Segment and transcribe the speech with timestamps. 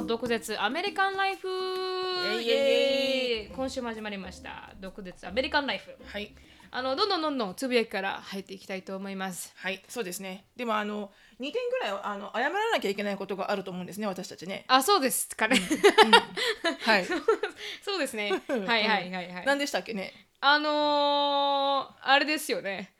[0.00, 1.48] の毒舌アメリカンライフ。
[3.54, 4.72] 今週も始まりました。
[4.80, 5.94] 毒舌アメリカンライフ。
[6.04, 6.34] はい。
[6.72, 9.52] あのどんどんどんどんつぶやきから入っていきたいと思います。
[9.56, 10.46] はいそうですね。
[10.56, 14.64] でもあの2点ぐらいあの謝らなきゃいけないことがあると思うんですね私たちね。
[14.66, 15.60] あそうですかね。
[16.80, 17.06] はい。
[17.84, 18.42] そうですね。
[18.48, 19.46] はいはいはいはい。
[19.46, 20.12] 何でしたっけね？
[20.40, 22.92] あのー、あれですよね。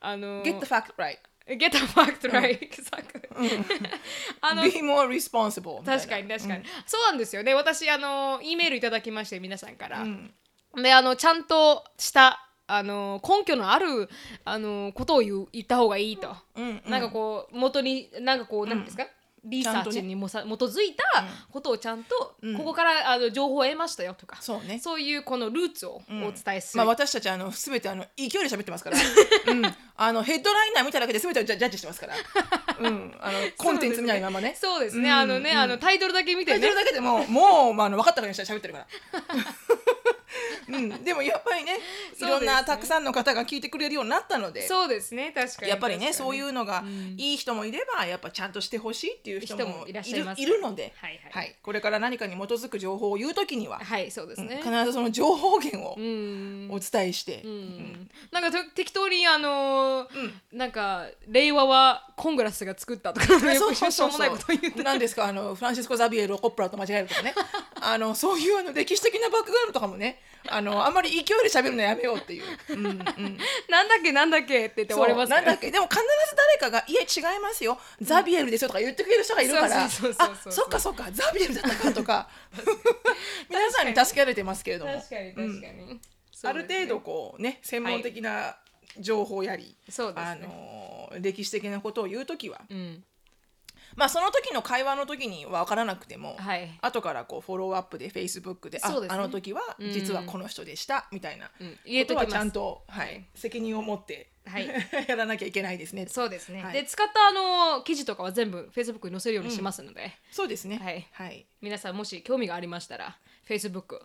[0.00, 2.58] あのー Get the fact right Get the fact right、
[4.40, 7.54] あの Be more responsible 確かに確かに、そうなんですよね。
[7.54, 10.32] 私あの E メールいただきまして皆さんから、ん。
[10.76, 14.08] であのちゃんとしたあの根拠のある
[14.44, 16.90] あのことを言った方がいいと、うんうん。
[16.90, 19.04] なんかこう元になんかこう、なんですか？
[19.44, 21.04] リサーチにもさ、基づいた
[21.50, 24.78] ことをちゃんと、ここからあの情報を得ましたよとかそうね。
[24.78, 28.96] そういうこのルーツをお伝えする、まあ、私たちあの全てあの勢いで喋ってますから、
[29.48, 32.14] うん、あのヘッドライナー見ただけで全てをジャジャッジしてますから、
[32.80, 34.56] うん、あの コンテンツ見ないままね。
[34.58, 36.60] そうですね、うんあのね、あのタイトルだけ見てね。
[36.60, 38.86] タイトルだけでももう、まあ、あの分かったかにしたら喋ってるから。
[40.68, 41.78] うん、でもやっぱりね
[42.18, 44.66] いろんなたくさんの方が聞いてくれるようになったので。
[44.66, 45.70] そうですね確かに。
[45.70, 46.84] やっぱりねそういうのが
[47.16, 50.02] いい人もいればやっぱちゃんとしてほしいっていう人もいる
[50.36, 51.56] いるので、はいはい。
[51.62, 56.68] これから何かに基づく情報を言うときには、はいそうですね、必ずその情報源をうん。
[56.70, 58.10] お伝えして、うん。
[58.30, 65.26] なんかと適当にあのーなんか令和はコングラスが作ったとか よくしょうもないこと言ってなんですか？
[65.26, 67.34] あのフランシスコ・ザビエルをコップラと間違えるとかね。
[67.80, 75.70] あのそういうあの歴史的なバックグラウンドとかもねあのあんまり勢いで喋るのやめようっていう、うんうん、なんだっけなんだっけって言って終わりますなんだっけ。
[75.70, 76.06] でも必ず
[76.60, 77.78] 誰かが「いえ違いますよ。
[78.00, 79.84] ザビエルですよ」とか言ってくれる人がいるから。
[79.84, 81.08] あそっかそっか。
[81.12, 82.28] ザビエルだったかとか。
[83.48, 84.92] 皆さんに助けられてますけれども。
[84.92, 86.00] 確かに確かに、
[86.42, 88.56] ある程度こうね専門的な
[88.98, 90.30] 情報やり、そうですね。
[90.30, 93.04] あの歴史的なことを言うときは、うん
[93.96, 96.78] まあその時の会話の時に分からなくても、はい。
[96.80, 99.18] 後からこうフォローアップでフェイスブックで、そうですね。
[99.18, 101.52] ああの時は実はこの人でした、みたいなこ
[102.06, 104.66] とはちゃんと、はい、責任を持って、はい。
[105.08, 106.06] やらなきゃいけないですね。
[106.08, 106.72] そうですね、はい。
[106.72, 110.78] で使ったあの記事とかは全部 Facebook に載せるようにしますので、そうですね。
[110.78, 111.08] はい。
[111.12, 111.46] はい。
[111.60, 114.00] 皆さんもし興味がありましたら Facebook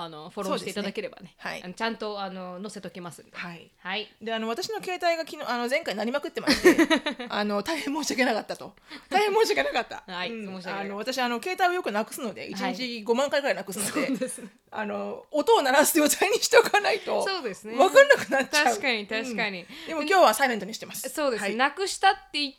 [0.00, 1.34] あのフォローしていただければね。
[1.38, 1.74] はい。
[1.74, 3.68] ちゃんとあの載せときますはい。
[3.78, 4.08] はい。
[4.22, 6.76] であの私の携帯が昨日あの前回なりまくってまして
[7.28, 8.76] あの大変申し訳なかったと。
[9.10, 10.54] 大変申し訳なかった、 はいうん。
[10.54, 10.86] 申し訳ない。
[10.86, 12.74] あの私あの携帯をよくなくすので1はい。
[12.76, 17.74] 日5万回ぐらいなくすので,、そうですあの音を鳴らす状態にしておかないとそうですね。
[17.74, 18.64] 分かんなくなっちゃう。
[18.66, 21.08] 確かに確かに、でも今日はサイレントにしてます。
[21.08, 21.56] そうです、はい。
[21.56, 22.58] なくしたって言って、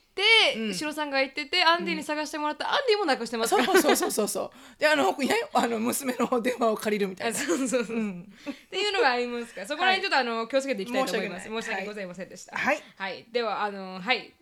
[0.58, 0.74] うん。
[0.74, 3.74] シロさんが言っててアンディに探してもらった、アンディもなくしてますそから。
[3.74, 4.52] うそうそうそうそう。
[4.80, 7.38] であの、ね、あの娘の電話を借りるみたいあな。
[7.40, 9.68] そうそうそう、っていうのがありますから。
[9.68, 11.48] そこら辺ちょっとあの気をつけていきたいと思います。
[11.48, 12.58] 申し訳ございませんでした。
[12.58, 14.34] はい、ではあのはい。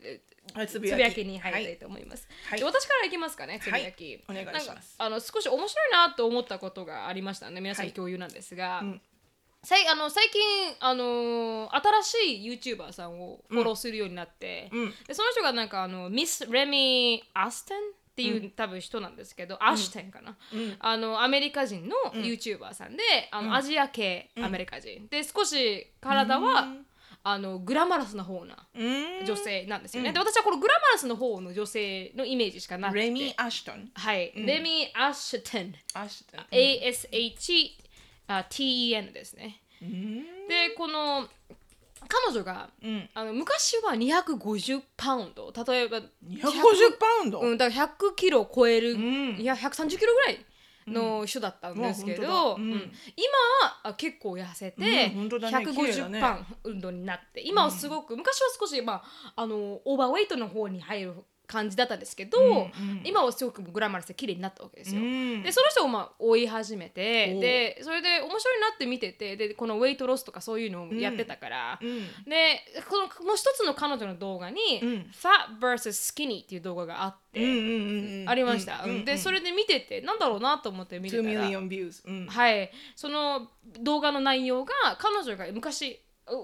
[0.66, 2.60] つつぶやきに入りたいと思います、はい。
[2.60, 4.96] で私からいきますかねつぶやき、はいお願いします。
[4.98, 7.60] あの少し面白いなと思ったことがありましたね。
[7.60, 9.02] 皆さん共有なんですが、うん
[9.68, 10.42] さいあの最近、
[10.80, 14.94] あのー新しい YouTuber さんをフォローするようになって、うん。
[15.06, 17.82] でその人がなんかあのミス・レミ・アステンっ
[18.16, 20.38] ていう、多分人なんですけど、アシュテンかな、
[20.80, 26.74] あのアメリカ人の YouTuber さんで、あのアジア系アメリカ人、で少し体は、
[27.24, 28.82] あのグラマラスな方なう
[29.22, 29.26] ん。
[29.26, 33.00] 女性なんですよね、で私はこのグラマラスの方の女性のイメージしかなくて。
[33.02, 36.46] レミ・アシュトンはい、レミ・アシュテンアシュトン
[38.28, 39.62] ASHTEN ですね。
[39.82, 41.28] でこの
[42.08, 43.10] 彼女が、ん。
[43.14, 45.52] あの昔は250パウンド。
[45.52, 46.04] 例えば250
[47.00, 49.38] パウンド、うん、だから100キロ超える、ん。
[49.40, 50.46] いや130キロぐらい
[50.88, 52.62] の人だったんですけど、うん。
[52.62, 52.92] うん。
[53.16, 55.66] 今はあ結構痩せて、うん本当だね。
[55.66, 56.22] 綺麗だ150ね。
[56.22, 61.14] パウンドになって今はすごく、昔は少し、まあ、あのオーバーウェイトの方に入る
[61.48, 62.70] 感じだったんですけど、
[63.04, 65.02] 今はすごくグラマラスで綺麗になったわけですよ。
[65.02, 65.44] うん。
[65.44, 72.00] でその人をまあ追い始めてでそれで面白いなって見ててでこのウェイトロスとかそういうのをやってたから、うん。
[72.30, 72.60] で
[72.90, 74.90] このもう一つの彼女の動画に「うん。
[75.14, 78.30] Fat vs Skinny」っていう動画があって、うんうんうんうん。
[78.30, 81.48] ありました、うんうんでそれで見ててなんだろうなと思って見て2たら。
[82.28, 82.72] はい。
[82.96, 83.50] その
[83.80, 86.00] 動画の内容が彼女が昔う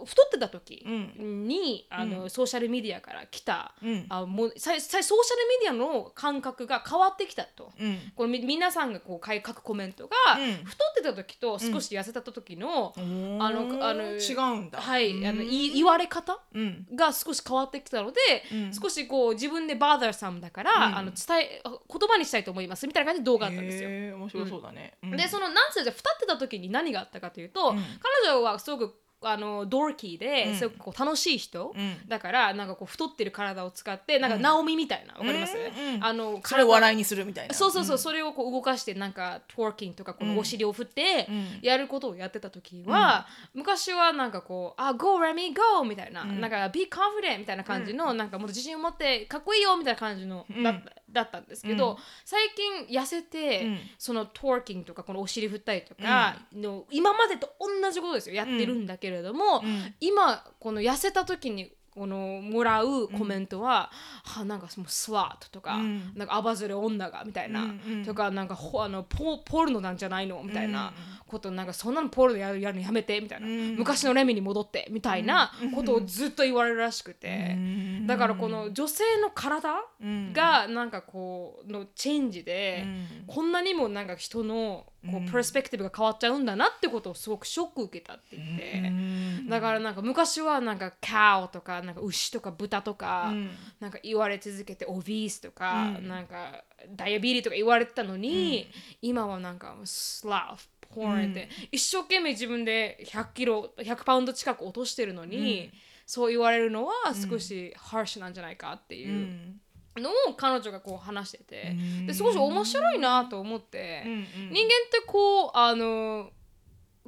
[0.05, 4.05] 太ってた時に、あのソーシャルメディアから来た、うん。
[4.09, 5.23] あもうささソーシャルメ
[5.63, 7.71] ディアの感覚が変わってきたと。
[7.79, 7.99] うん。
[8.15, 10.63] このみ皆さんがこう書くコメントが、うん。
[10.63, 14.79] 太ってた時と少し痩せた時の、あのあの違うんだ。
[14.79, 16.87] はい、あのい言われ方うん。
[16.95, 18.19] が少し変わってきたので、
[18.51, 18.73] うん。
[18.73, 20.97] 少しこう自分でバーダーさんだから、うん。
[20.97, 23.89] あの伝え言葉にしたいと思いますみたいな感じで動画だったんですよ。
[24.17, 25.11] 面白そうだね、うん。
[25.11, 27.83] でそのなんせじゃ太ってた時に何があったかというと、ん。
[28.23, 30.55] 彼女はすごくあのドーキーで、うん。
[30.55, 31.97] すごくこう楽しい人、うん。
[32.07, 37.53] だからなんかこう太ってる体を使ってなんかナオミみたいなわかります、うんうんあのそれを笑いにするみたいな。
[37.53, 53.79] そうそうそう、それをこう動かしてなんかトワーキングとかこのお尻を振ってうんやることをやってた時は、昔はなんかこう「あ Go Remy Go」みたいな、なんか「Be confident」みたいな感じの、なんかもっと自信を持ってかっこいいよみたいな感じの、だっただったんですけど、最近痩せて、うん。
[53.99, 58.35] そのトワーキングとかこのお尻振ったりとかの、今までと同じことですよ。
[58.35, 59.93] やってるんだけれども、ん。
[59.99, 63.91] 今この痩せた時にこのもらうコメントは、
[64.23, 66.11] はなんかもうスワットとか、うん。
[66.15, 68.05] なんかアバズレ女がみたいな、うんうん。
[68.05, 70.91] とかなんかほあのポポルノなんじゃないのみたいな
[71.27, 73.75] ことなんかそんなのポルノやるやるのやめてみたいな、ん。
[73.75, 78.07] 昔のレミに戻ってみたいなことをずっと言われるらしくて、ん。
[78.07, 79.69] だからこの女性の体
[80.01, 80.33] うん。
[80.33, 83.07] がなんかこうのチェンジで、うん。
[83.27, 85.27] こんなにもなんか人のこうん。
[85.27, 88.87] うプロスペクティブが変わっちゃうんだなってことをすごくショック受けたって言って。
[88.87, 89.49] うん。
[89.49, 93.49] だからなんか昔はなんかカオとかなんか牛とか豚とか、うん。
[93.79, 96.07] なんか言われ続けてオビースとか、うん。
[96.07, 96.63] なんか
[96.95, 98.67] ダイアビリとか言われてたのに、
[99.01, 105.71] 今はなんかスラフポーンって、一生懸命自分で100キロ100パウンド近く落としてるのに、
[106.05, 109.61] そう言われるのは少しハーシュなんじゃないかってういうん
[109.97, 112.07] のを彼女がこう話してて、うん。
[112.07, 116.29] で少し面白いなと思って、うん人間ってこうあの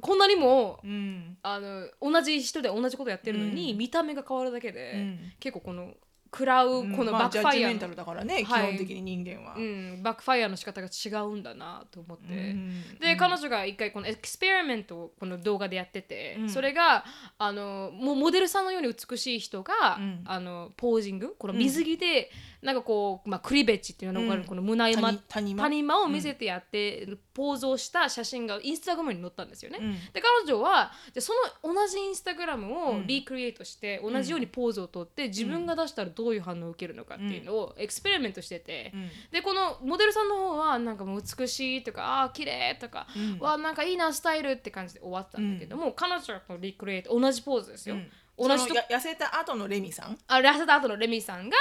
[0.00, 1.38] こんなにもうん。
[1.42, 3.78] あの同じ人で同じことやってるのに、うん。
[3.78, 5.32] 見た目が変わるだけで、うん。
[5.40, 5.94] 結構この
[6.26, 8.66] 食らうこのまあバックファイアの、ジャッジメンタルだからね、基はい。
[8.72, 9.54] 本的に人間は。
[9.56, 16.50] うん、バックファイアの仕方が違うんだなと思って、うんで、彼女が一回このエクスペリメントをこの動画でやってて、うん。
[16.50, 17.04] それが
[17.38, 20.24] あのもうモデルさんのように美しい人が、うん。
[20.26, 21.34] あのポージング？
[21.38, 22.30] この水着で、
[22.66, 24.44] なんかこう、まあ、クリベッチっていうのが、うん。
[24.44, 26.02] この胸山谷谷間？
[26.02, 29.78] を見せてやってるポーズをした写真がインスタグラムに載ったんですよね。
[29.80, 29.92] うん。
[30.12, 31.32] で彼女はじゃあそ
[31.64, 33.06] の同じインスタグラムをうん。
[33.06, 39.10] リクリエイトして、同じようにポーズをとって自分が出したらどういう反応を受けるのかっていうのをエクスペリメントしてて、うん。
[39.30, 43.38] でこのモデルさんの方はなんかもう美しいとかああ綺麗とか、うん。
[43.38, 47.96] わあなんかいいなスタイルって感じで終わったんだけども、彼女はこのリクリエイト同じポーズですよ。
[48.38, 50.18] うん同じと痩せた後のレミさん？
[50.28, 51.56] あ痩せた後のレミさんが、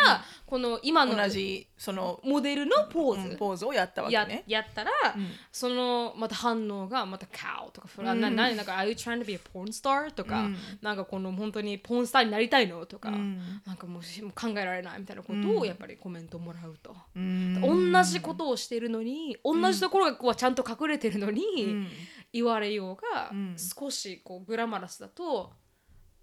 [0.45, 3.37] この今の同じそのモデルのポーズ、うん。
[3.37, 4.43] ポーズをやったわけやね。
[4.45, 5.29] やったら、うん。
[5.53, 10.57] そのまた反応がまた「cow」とか「ななななんか Are you trying to be a porn star?」とか、うん。
[10.81, 12.85] なんかこの本当にポーンスターになりたいの？
[12.85, 13.61] とか、うん。
[13.65, 17.91] なんかもうしもう考えられないみたいなことをやっぱりコメントもらうと、うん。
[17.93, 21.87] 同じことをしてるのに同じところがこうちゃんと隠れてるのに、うん。
[22.33, 23.55] 言われようが、うん。
[23.57, 25.53] 少しこうグラマラスだと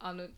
[0.02, 0.30] あの違う？
[0.30, 0.32] っ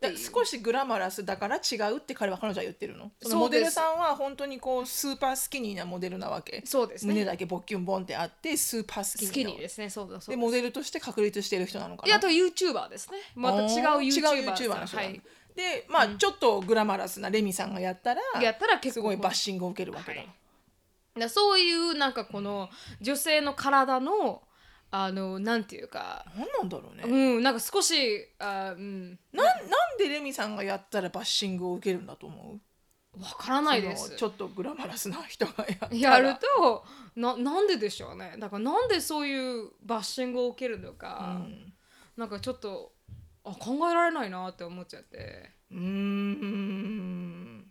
[0.00, 0.14] ていう。
[0.14, 3.10] だ少しグラマラスだから違うって彼は彼女は言ってるの？
[3.20, 6.62] そのモデルさんは本当にこうスーパースキニーなモデルなわけ。
[6.64, 7.12] そうですね。
[7.12, 9.32] 胸だけボッキュンボンってあってスーパースキニーな。
[9.32, 9.90] スキニーですね。
[9.90, 12.08] そうだそうでモデルとして確立してる人なのかな？
[12.08, 13.18] いやあと YouTuber ですね。
[13.34, 15.02] また違う YouTuber 違う YouTuber の人だ。
[15.02, 15.22] はい。
[15.54, 21.20] でまあ、ちょっとグラマラスなレミさんがやったらやったら結構すごいバッシングを受けるわけだ、はい。
[21.20, 22.70] だそういうなんかこの
[23.02, 24.40] 女性の体の
[24.94, 26.24] あのなんていうか。
[26.36, 29.18] 何なんだろうね、うんなんか少しあうん。
[29.32, 32.60] なんなんでレミさんがやったらバッシングを受けるんだと思
[33.16, 33.20] う？
[33.20, 34.16] わからないです。
[34.16, 35.96] ちょっとグラマラスな人がやったら。
[35.96, 36.84] やると
[37.16, 38.36] ななんででしょうね。
[38.38, 41.72] だからなんでそういうバッシングを受けるのうか、ん。
[42.16, 42.92] なんかちょっと
[43.44, 45.50] あ考えられないなって思っちゃって。
[45.70, 47.70] うーん。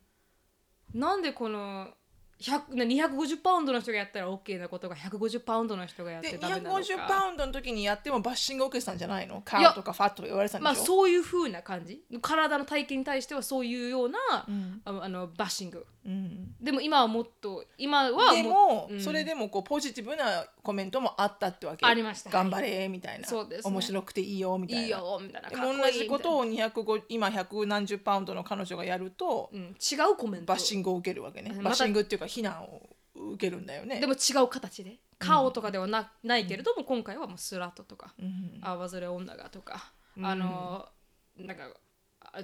[0.93, 1.93] なんでこの100な
[2.41, 6.79] 250パウンドの人がやったら OK なことが150パウンドの人がやっでてダメなのか。
[6.81, 9.41] 250パウンドの時にやってもバッシングを受けてたんじゃないの？
[9.45, 12.01] カーとかファットとか言われてたんでまあそういう風な感じ。
[12.21, 14.17] 体の体型に対してはそういうような、
[14.48, 14.81] うん。
[14.83, 16.55] あのバッシングうん。
[16.60, 19.01] でも今はもっと今はでも、うん。
[19.01, 21.86] それでもこうポジティブなコメントもあったってわけ。
[21.86, 22.29] ありました。
[22.29, 23.72] 頑張れみたいな、そうですね。
[23.72, 24.84] 面白くていいよみたいな。
[24.84, 25.50] いいよみたいな。
[25.51, 30.48] 同じことみを205今100何十パウンドの彼女がやると、うん、違うコメント。
[30.48, 34.00] バッシングを受けるわけね、またバッシングっていうか非難を受けるんだよね。
[34.00, 34.98] でも違う形で。
[35.20, 38.60] 顔とかではな,、ないけれども今回はもうスラットとか、うん。
[38.62, 40.89] あわずれ女がとか、あの
[41.38, 41.70] なんかあ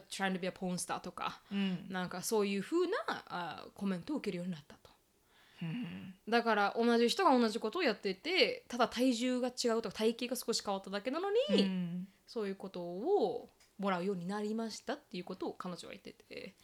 [0.10, 1.86] trying to be a porn star とか、うん。
[1.90, 4.90] なんかそういう風なあコメントを受けるようになったと。
[5.62, 6.14] うん。
[6.30, 12.08] だから同じ人が同じことをやっててただ体重が違うとか体型が少し変わっただけなのに、うん。
[12.28, 16.56] そういうことをもらうようになりましたっていうことを彼女は言ってて、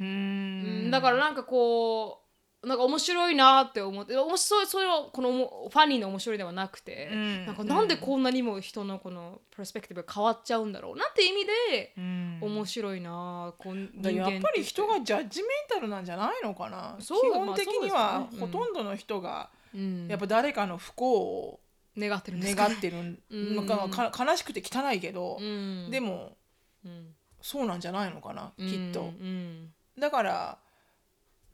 [0.00, 2.23] ううんんだからなんかこう
[2.66, 5.30] なんか面白いなって思っておもしそれはこの
[5.64, 7.46] おファニーの面白いではなくて、うん。
[7.46, 12.38] なんかなんでこんなにも人のこのプロスペクティブが変わっちゃうんだろうなって意味でうん。
[12.42, 16.96] 面白いなこうだ人間やっぱり人がジャッジメンタルなんじゃないのかな。
[16.98, 20.08] 基そう本的にはほとんどの人がうん。
[20.08, 21.60] やっぱ誰かの不幸を
[21.96, 23.18] 願ってるんですか、ね、願ってる。
[23.30, 26.36] 悲しくて汚いけど、うん、でも
[26.84, 29.72] うん、そうなんじゃないのかなきっと、うん。
[29.98, 30.58] だから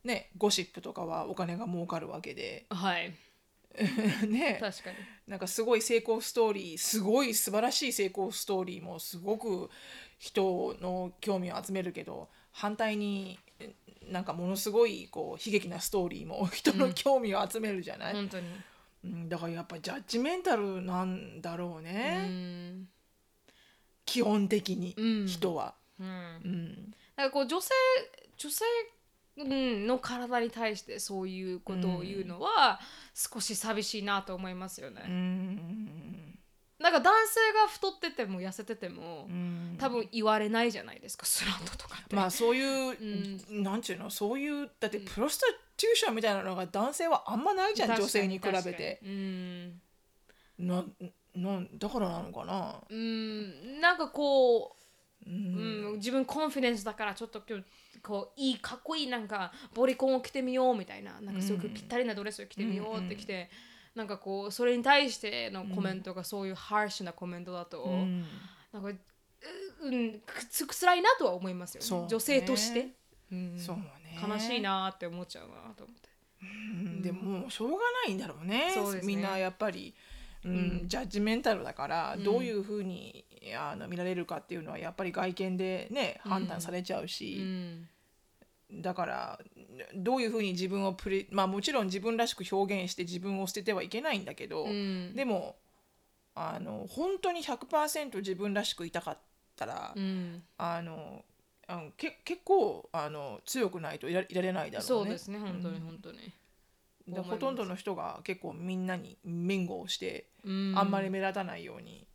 [0.04, 2.66] ねゴシップとかはお金が儲かるわけで。
[2.70, 3.12] はい。
[4.26, 4.58] ね。
[4.60, 4.96] 確かに。
[5.26, 9.70] なんかすごい成功ストーリーすごい素晴らしい成功ストーリーもすごく
[10.18, 13.38] 人の興味を集めるけど反対に
[14.08, 18.48] なんかものすごいこう悲劇なストーリーも人の興味を集めるじゃない、本当に、
[19.04, 22.88] うんだからやっぱりジャッジメンタルなんだろううね、ん。
[24.04, 25.26] 基本的にうん。
[25.26, 25.74] 人は。
[25.98, 26.94] うん、うん。
[27.16, 27.70] なんかこう女性
[28.36, 28.99] 女性うん
[29.44, 32.80] の体に対してそういうことを言うのは
[33.14, 35.02] 少し寂しいなと思いますよね。
[35.06, 36.38] うん。
[36.78, 39.76] なんか男性が太ってても痩せてても、うん。
[39.78, 42.16] 多分言われないじゃないですかスラットとかって。
[42.16, 44.10] まあそういう、なんていうの？
[44.10, 49.00] そういうだってプロスティューションみたいなのが男性はあんまないじゃん女性に比べて。
[49.04, 49.80] うん。
[50.58, 50.84] な
[51.34, 52.80] なんだからなのかな？
[52.88, 53.80] うん。
[53.80, 54.76] なんかこ
[55.26, 57.64] う、ううんん、自分コンフィデンスだからちょっと今日
[58.02, 63.50] こういいかっこいいなんかボリコンを着てみようみたいななんかすごくぴったりなドレスを着てみようって着て、
[63.94, 68.24] なんかこうそれに対してのコメントがそういうハーシュなコメントだと、うん
[68.72, 68.96] なんかう
[69.82, 72.88] うんくつ辛いなとは思いますよね女性として、
[73.32, 73.82] うんそうね。
[74.28, 76.08] 悲しいなって思っちゃうなと思って。
[76.42, 77.76] うんでもしょうが
[78.06, 78.70] ないんだろうね。
[78.74, 79.94] そうですねみんなやっぱり。
[80.44, 83.24] うん、ジャッジメンタルだから、どういうふうに
[83.58, 87.88] あの見られるかっていうのはやっぱり外見でね判断されちゃううし、ん。
[88.72, 89.40] だから
[89.96, 95.14] どういうふうに自分をプレまあもちろん自分らしく表現して自分を捨ててはいけないんだけど、うん。
[95.14, 95.56] でも
[96.34, 99.18] あの本当に100%自分らしくいたかっ
[99.56, 100.42] たら、うん。
[100.58, 101.24] あの
[101.66, 104.86] あのけ結構あの強くないといらいられないだろうね。
[104.86, 106.18] そうですね本当に本当に。
[107.10, 110.74] でほとんどの人が結構みんなに面後をして、うん。
[110.76, 112.06] あんまり目立たないように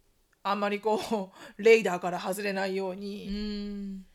[0.43, 4.05] あんまりこう レーダーから外れないよううにん。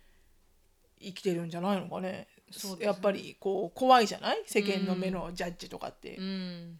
[1.00, 2.28] 生きてるんじゃないのかね。
[2.50, 2.84] そうね。
[2.84, 4.42] やっぱりこう怖いじゃない？
[4.46, 6.16] 世間の目のジャッジとかって。
[6.16, 6.78] うん。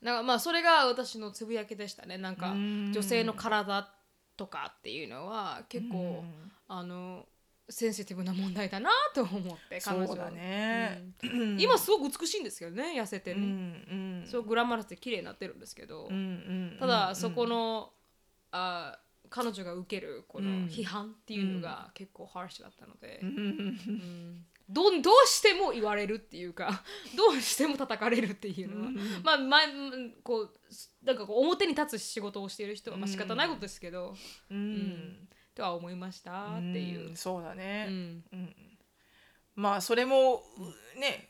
[0.00, 2.18] なんかまあそれが私のつぶやきでしたね。
[2.18, 2.92] なんかうん。
[2.92, 3.92] 女性の体
[4.36, 6.52] とかっていうのは結構、うん。
[6.68, 7.26] あの
[7.68, 11.12] センシティブな問題だなと思って彼女そうだね。
[11.22, 11.56] うん。
[11.60, 13.94] 今すごく美しいんですけどね痩せてうんね、う
[14.26, 14.26] ん。
[14.26, 16.16] そうグラマラスで綺麗になってるんですけど、うんう
[16.74, 17.90] んただそこの、
[18.50, 18.98] あ
[19.30, 20.66] 彼女が受けるこのうん。
[20.66, 23.28] 批判っていうのが結構ハーシュだったので、うん。
[23.28, 23.36] うん。
[23.36, 23.42] う
[23.92, 26.82] んどうどうしても言われるっていうか
[27.14, 28.90] どうしても叩かれるっていうのは、
[29.22, 29.60] まあまあ
[30.22, 30.58] こう
[31.02, 34.16] なんかこう表に立つ仕事をしている人はまあ仕方ないことですけど、
[34.50, 34.56] うん。
[34.56, 37.12] うんとは思いましたっていう。
[37.12, 37.86] んそうだね。
[37.88, 38.24] うん。
[38.32, 38.54] うん。
[39.56, 40.42] まあそれも
[40.98, 41.28] ね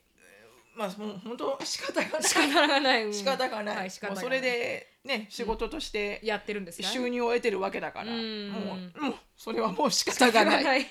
[0.77, 2.23] まあもう本当仕方がない。
[2.23, 3.15] 仕方がない、うん。
[3.15, 3.77] 仕方がない。
[3.77, 8.51] はい仕方それでね仕事としてやってるんですか収入を得てるわけだから、うん。
[8.51, 10.65] もうもうそれはもう仕方がない。
[10.65, 10.87] ない。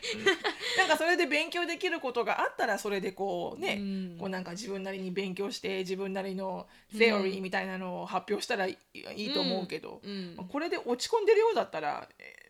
[0.78, 3.84] なんかそれで勉強できることがあったらそれでこうね、う
[4.16, 4.18] ん。
[4.20, 10.36] こうなんか自分なりに勉強して自分なりのセオリーみたいなのを発表したらいい,、と思うけど、うん。
[10.38, 12.43] まあこれで落ち込んでるようだったら、えー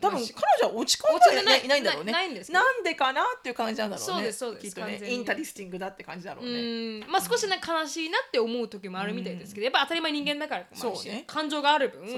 [0.00, 0.26] 多分彼
[0.62, 1.64] 女は落ち込んではいない。
[1.64, 2.12] いないんだろうね。
[2.12, 4.12] なないんですかなんでかなっていう感じなんだろうね。
[4.14, 4.66] そうですそうです。
[4.66, 7.00] きっとねインタリスティングだって感じだろううね。
[7.00, 7.10] ん。
[7.10, 11.24] まあ少しね悲しいなって思う時もあるみたいですけど、やっぱ当たり前人間だからそうね。
[11.26, 12.08] 感情がある分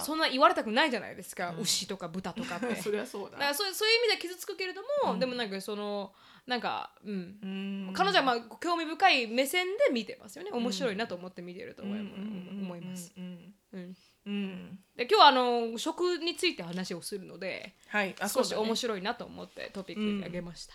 [0.00, 2.74] そんな言われたくないじゃないですか、牛とか豚とかって。
[2.82, 3.32] そりゃそうだ。
[3.32, 6.12] だからそうそういう意味では傷つくけれども、でもなんかその
[6.46, 7.38] なんかうん。
[7.42, 7.46] う
[7.90, 7.92] ん。
[7.94, 10.50] 彼女はまあ興味深い目線で見てますよね。
[10.52, 13.94] 面白いなと思って見てると思います、うんうん、
[14.26, 14.78] うん。
[14.96, 18.14] で今日はあの食について話をするのではい。
[18.20, 20.74] あ少し面白いなと思ってトピックにあげました、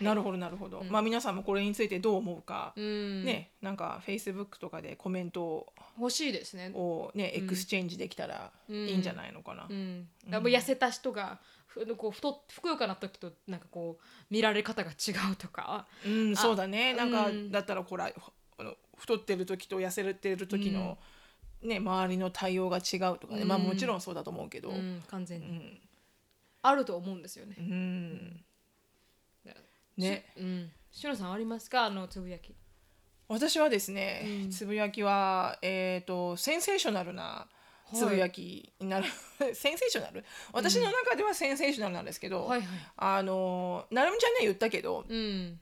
[0.00, 0.84] なるほどなるほど。
[0.88, 2.72] まあ皆さんもこれについてどう思うか。
[2.76, 3.24] うん。
[3.24, 6.70] ね、なんか Facebook とかでコメント欲しいですね。
[6.74, 9.66] をね、 exchange できたらいいんじゃないのかな。
[9.68, 15.86] うん、やっぱ痩せた人がふこう太ふくよかな時となんかこう見られ方が違うとか。
[16.04, 16.94] うん、そうだね。
[16.94, 17.50] なんか、うん。
[17.50, 18.12] だったらほら
[18.96, 20.98] 太ってる時と痩せてる時の、
[21.62, 24.70] ね周りの対応が違うとかね、まあもちろんそうだと思うけど。
[24.70, 24.96] ううん。
[24.98, 25.78] ん完全に、うん。
[26.62, 27.56] あると思うんですよね。
[29.96, 30.24] ね。
[30.36, 31.84] うん、しのさんありますか？
[31.84, 32.54] あのつぶやき。
[33.28, 37.46] 私はですね、つぶやきはえっ、とセンセーショナルな
[37.94, 39.06] つぶやきになる、
[39.54, 40.24] センセーショナル？
[40.52, 42.68] 私の中ではセンセーショナルなんですけど、はいはい。
[42.96, 45.60] あのなるみちゃんには言ったけどうん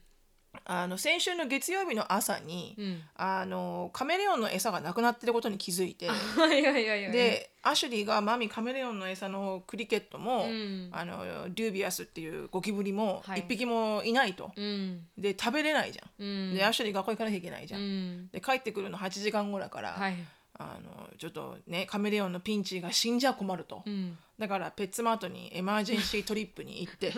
[0.65, 3.01] あの先週の月曜日の朝に、うん。
[3.15, 6.15] あのカメレオンの餌がなくなってることに気づいて は
[6.47, 7.11] いはいはいはい。
[7.11, 16.55] でアシュリーがマミカメレオンの餌のクリケットも、うんあのデュービアスっていうゴキブリもはい一匹もいないと、うんで食べれないじゃん、うん。
[16.55, 18.29] でアシュリー学校行かなきゃいけないじゃん。
[18.29, 20.15] で帰ってくるの8時間後だから、はい。
[20.61, 24.17] あのちょっとねカメレオンのピンチが死んじゃ困ると、うん。
[24.39, 27.13] だからペッツマートにエマージェンシー トリップに行って。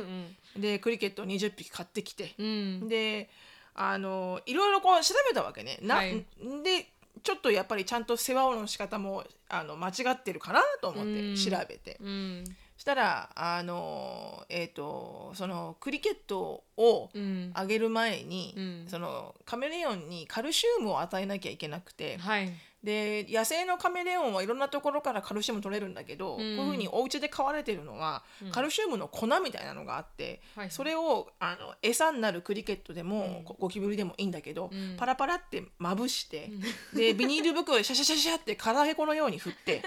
[0.57, 2.87] でクリケットを20匹買ってきて、うん。
[2.87, 3.29] で
[3.75, 5.79] あのいろいろこう調べたわけね。
[5.81, 6.25] なはい。
[6.63, 6.89] で
[7.21, 11.35] ちょっとやっぱりちゃんと世話の仕方もあの間違ってるかなと思ってうん。
[11.35, 12.43] 調べて、うん。
[12.75, 17.51] したらあのえっ、とそのクリケットをうん。
[17.53, 18.85] あげる前に、うん。
[18.89, 22.51] そのカメレオンにカルシウムを与えなきゃいけなくて、はい
[22.83, 26.37] で野生のカメレオンはいろんなところからカルシウム取れるんだけど、ん。
[26.37, 34.97] こういうふうにお家で飼われてるのは、カルシウムの粉みたいなのがあって、はいそれをあの餌になるクリケットでも、ゴキブリでもいいんだけど、ん。
[34.97, 36.51] パラパラってまぶして、
[36.93, 39.83] でビニール袋でシャシャシャシャって唐揚げ粉のように振って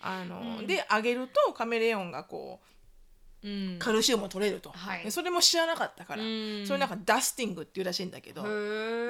[0.00, 2.71] あの、であげるとカメレオンがこううん
[3.78, 5.04] カルシウムを取れると、はい。
[5.04, 6.64] でそれも知らなかったから、うん。
[6.66, 8.42] それなんかダスティングっていうらしいんだけど、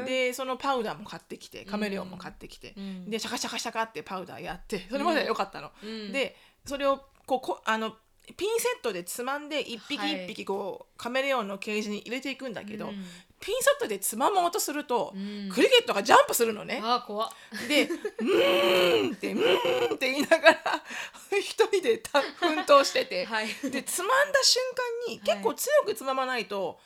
[0.04, 3.10] でそのパウダーも買ってきてカメレオンも買ってきて、ん。
[3.10, 6.12] でシャカシャカシャカってパウダーやってそれまでは良かったの、ん。
[6.12, 7.94] でそれをこうこあの
[8.36, 10.24] ピンセットでつまんで一匹はい。
[10.24, 13.04] 一匹こう、カメレオンのケージに入れていくんだけど、うん
[13.42, 15.50] ピンセットでつまもうとすると、ん。
[15.50, 16.80] クリケットがジャンプするのね。
[16.82, 17.30] あー怖っ。
[17.68, 20.82] で「うーん」って「うーん」って言いながら
[21.38, 23.48] 一人でた奮闘してて、はい。
[23.48, 24.62] でつまんだ瞬
[25.08, 26.78] 間に結構強くつままないと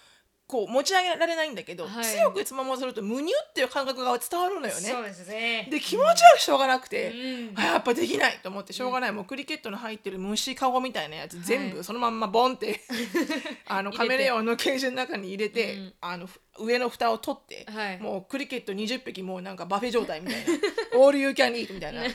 [0.47, 2.05] こう持ち上げられないんだけど、はい。
[2.05, 4.81] 強くつまもうとするとムニュっていう感覚が伝わるのよね。
[4.81, 5.67] そうですね。
[5.71, 7.59] で気持ち悪くしょうがなくて、うん。
[7.59, 12.81] あやっぱできないと思ってしょうがない、もう cricket の入ってる虫かごみたいなやつ全部そのまんまボンって
[13.67, 15.95] あのカメレオンのケージの中に入れて、うん。
[16.01, 17.99] あのふ上の蓋を取って、はい。
[17.99, 20.47] もう cricket 20匹もうなんか buffet 状態みたいな
[20.97, 22.11] 「オールユーキャンイート」みたいな、う ん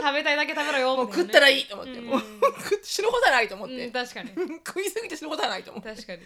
[0.00, 2.06] 食べたいだけ食べろよもう食ったらいいいと思って、うん。
[2.06, 2.22] もう
[2.82, 4.30] 死ぬことはないと思って、うん確かに。
[4.66, 5.90] 食いすぎて死ぬことはないと思って。
[5.90, 6.22] 確かに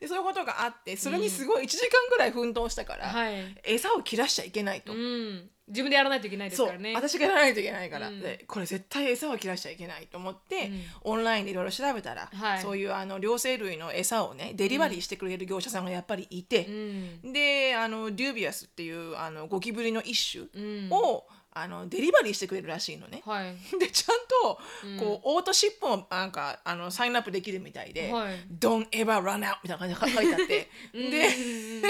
[0.00, 3.34] でそういうことがあってそれにすごい1時間ぐらい奮闘したから、はい。
[3.64, 4.92] 餌を切らしちゃいけないと。
[4.92, 5.50] うん。
[5.68, 6.94] 自分でやらないといけないですからね。
[6.94, 8.20] 私がやらないといけないから、うん。
[8.20, 10.68] でこれ絶対餌を切らしちゃいけないと思って、
[11.04, 11.12] うん。
[11.12, 12.62] オンラインでいろいろ調べたら、はい。
[12.62, 17.32] そういうあの両生類の餌をねデリバリーしてくれる業者さんがやっぱりいてう、ん。
[17.32, 20.92] であのデュービアスっていうあのゴキブリの一種うん。
[20.92, 21.26] を、
[21.58, 23.22] あのデリバリーしてくれるらしいのね。
[23.24, 23.56] はい。
[23.80, 24.60] でちゃんと、
[25.00, 28.34] こうオートシップもなんかあのサインアップできるみたいで「はい。
[28.58, 30.70] Don't ever run out」みたいな感じで書いてあって。
[30.92, 31.28] で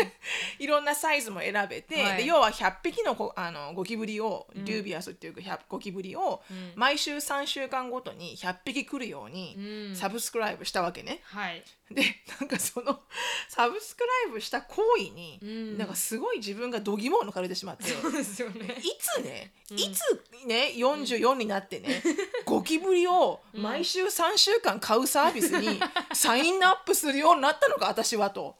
[0.60, 2.16] いろんなサイズも選べて、はい。
[2.18, 6.42] で要は100匹のこあのゴキブリを、デュービアスっていう100ゴキブリを、
[6.76, 9.96] 毎週3週間ごとに100匹来るようにうん。
[9.96, 11.20] サブスクライブしたわけね。
[11.24, 11.64] はい。
[11.90, 12.02] で
[12.40, 13.00] なんかその
[13.48, 15.78] サブスクライブした行為に、ん。
[15.78, 17.84] なんかすごい自分が度肝を抜かれてしまって。
[17.84, 18.76] そうですよね。
[18.78, 22.02] いつね、いつね44になってね、
[22.46, 25.80] ゴキブリを毎週3週間買うサービスに
[26.12, 28.54] サインアップするようになったのか私はと。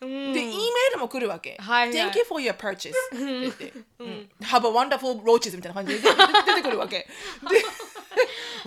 [0.00, 0.32] うん。
[0.32, 0.56] で、E メー
[0.94, 1.56] ルも来るわけ。
[1.58, 2.10] はいはい。
[2.10, 2.90] Thank you for your purchase.
[2.90, 4.28] って言って、うん。
[4.42, 6.00] Have a wonderful roaches みたいな感じで。
[6.00, 6.08] 出
[6.46, 6.98] 出てくるわけ。
[6.98, 7.06] で、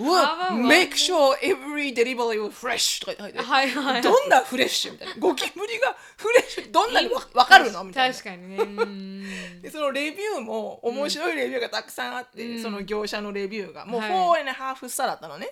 [0.00, 3.38] うわ Make sure every delivery was fresh とか言って。
[3.38, 4.02] はいはい。
[4.02, 5.14] どんなフレッシュみたいな。
[5.18, 8.14] ゴキブリがフレッシュどんなにわわかるのみたいな。
[8.14, 8.56] 確かにね。
[8.56, 9.14] うん。
[9.62, 13.86] でそのレビューも面白いレビューがたくさんあって、その業者のレビューが。
[13.86, 14.10] もうはい。
[14.10, 15.48] 4 and a half スターだったのね、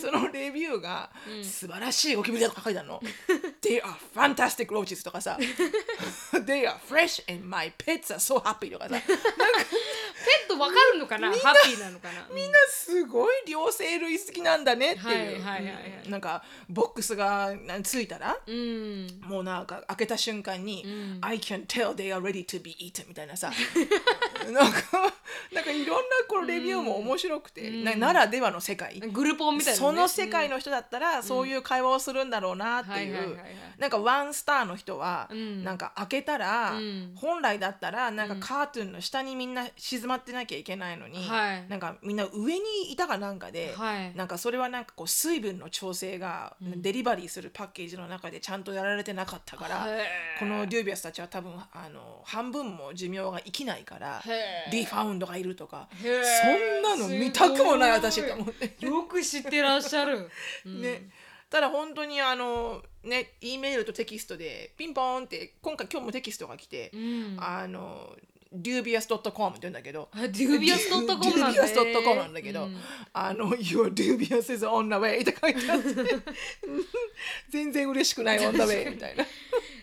[0.00, 1.10] そのレビューが、
[1.42, 3.00] 素晴らしいゴキブリだとか書いてあるの。
[3.62, 5.38] They are fantastic roaches とかさ
[6.32, 9.00] They are fresh and my pets are so happy とかさペ
[10.46, 11.30] ットわかるのかな？
[11.30, 12.26] ハッピーなのかな？
[12.32, 16.02] みんなすごい両生類好きなんだねっていう、はいはいはいはい。
[16.04, 16.10] うん。
[16.10, 19.20] なんかボックスがついたら、うん。
[19.22, 20.84] もうなんか開けた瞬間に、
[21.20, 23.50] I can tell they are ready to be eaten みたいなさ。
[24.50, 24.82] なんか
[25.52, 29.86] なんかいろんなこのレビューも面白くて、なならではの世界、グルポンみたいなね。
[29.86, 33.46] その世界の人だったらそういう会話をするんだろうなってはいはいはいいうはい。
[33.78, 35.64] なんかワンスターの人はん。
[35.64, 37.14] なんか開けたらん。
[37.16, 39.66] 本来だったらなんかカートゥーンの下にみんな
[40.04, 41.68] 静まってなきゃいけないのにはい。
[41.68, 44.14] なんかみんな上にいたかなんかではい。
[44.14, 50.38] なんかそれはなんかこう水分の調整がデリバリーするパッケージの中でちゃんとやられてなかったからへー。
[50.38, 54.22] このデュービアスたちは多分あの半分も寿命が生きないから
[54.70, 58.76] リファウンドがいるとかそんなの見たくもない私と思って。
[58.84, 60.30] よく知ってらっしゃる、
[60.66, 61.08] ね、
[61.48, 67.36] ただ本当にあのね E メールとテキストでピンポーンって今回今日もテキストが来て、ん。
[67.38, 68.14] あの
[68.54, 70.08] dubious.com って言うんだけど。
[70.12, 71.62] あ dubious.com なんだ。
[71.62, 72.68] ね dubious.com なんだけど、
[73.12, 75.88] あの Your dubious is on the way って書いてあって。
[77.50, 79.24] 全然嬉しくない on the way みたいな。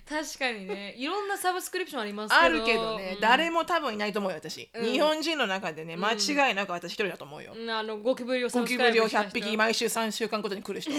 [0.07, 0.95] 確かにね。
[0.97, 2.41] いろんなサブスクリプションありますけど。
[2.41, 3.21] あるけどね、うん。
[3.21, 4.91] 誰も多分いないと思うよ私、うん。
[4.91, 7.69] 日本人の中でね間違いなく私一人だと思うよ、うん。
[7.69, 9.39] あのゴキブリをサゴキブリを100ブした人。
[9.39, 10.91] 匹毎週3週間ごとに来る人。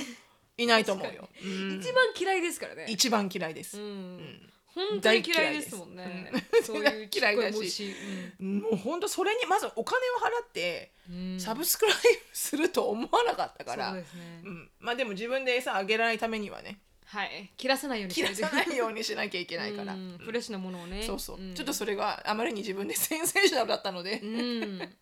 [0.58, 2.86] いないと思うよ、うん一番嫌いですからね。
[2.88, 6.32] 一番嫌いです、うん本当に嫌いですもんね。
[6.50, 7.70] 大そういう嫌いだし。
[7.70, 7.96] ちっこ
[8.38, 11.40] 虫もうほんとそれにまずお金を払ってうん。
[11.40, 12.00] サブスクライブ
[12.32, 14.42] すると思わなかったから、そうですね。
[14.44, 16.80] うん、まあでも自分で餌あげないためにはね。
[17.06, 17.50] はい。
[17.56, 20.18] 切らさないようにし切らさないようにしなきゃいけないから、うん。
[20.18, 21.02] フレッシュなものをね。
[21.02, 21.54] そうそう、ん。
[21.54, 24.96] ちょっとそれがあまりに自分で センセーショナルだったので、うん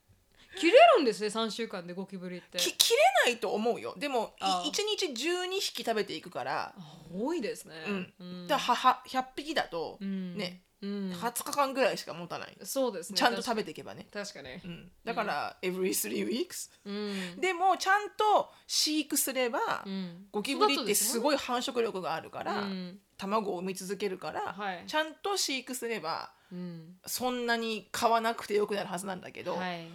[0.58, 2.58] 切れるんですね3週間でゴキブリって。
[2.58, 2.92] き切
[3.26, 3.94] れないと思うよ。
[3.98, 4.66] でもああ。
[4.66, 7.74] 1日12匹食べていくから、あ多いですね。
[7.86, 8.12] うん。
[8.18, 8.46] うん。
[8.46, 10.36] だはは100匹だと、うん。
[10.36, 11.12] ね、うん。
[11.12, 13.18] 20日間ぐらいしか持たない、そうですね。
[13.18, 14.50] ちゃんと食べていけばね、確かに。
[14.52, 17.40] うん、だから、every three weeks うん。
[17.40, 20.26] でもちゃんと飼育すれば、うん。
[20.32, 22.98] ゴキブリってすいごい繁殖力があるから、うん。
[23.16, 24.84] 卵を産み続けるから、はい。
[24.86, 26.96] ちゃんと飼育すればうん。
[27.06, 29.86] そんなに買わなくてよくなるはずなんだけど、はい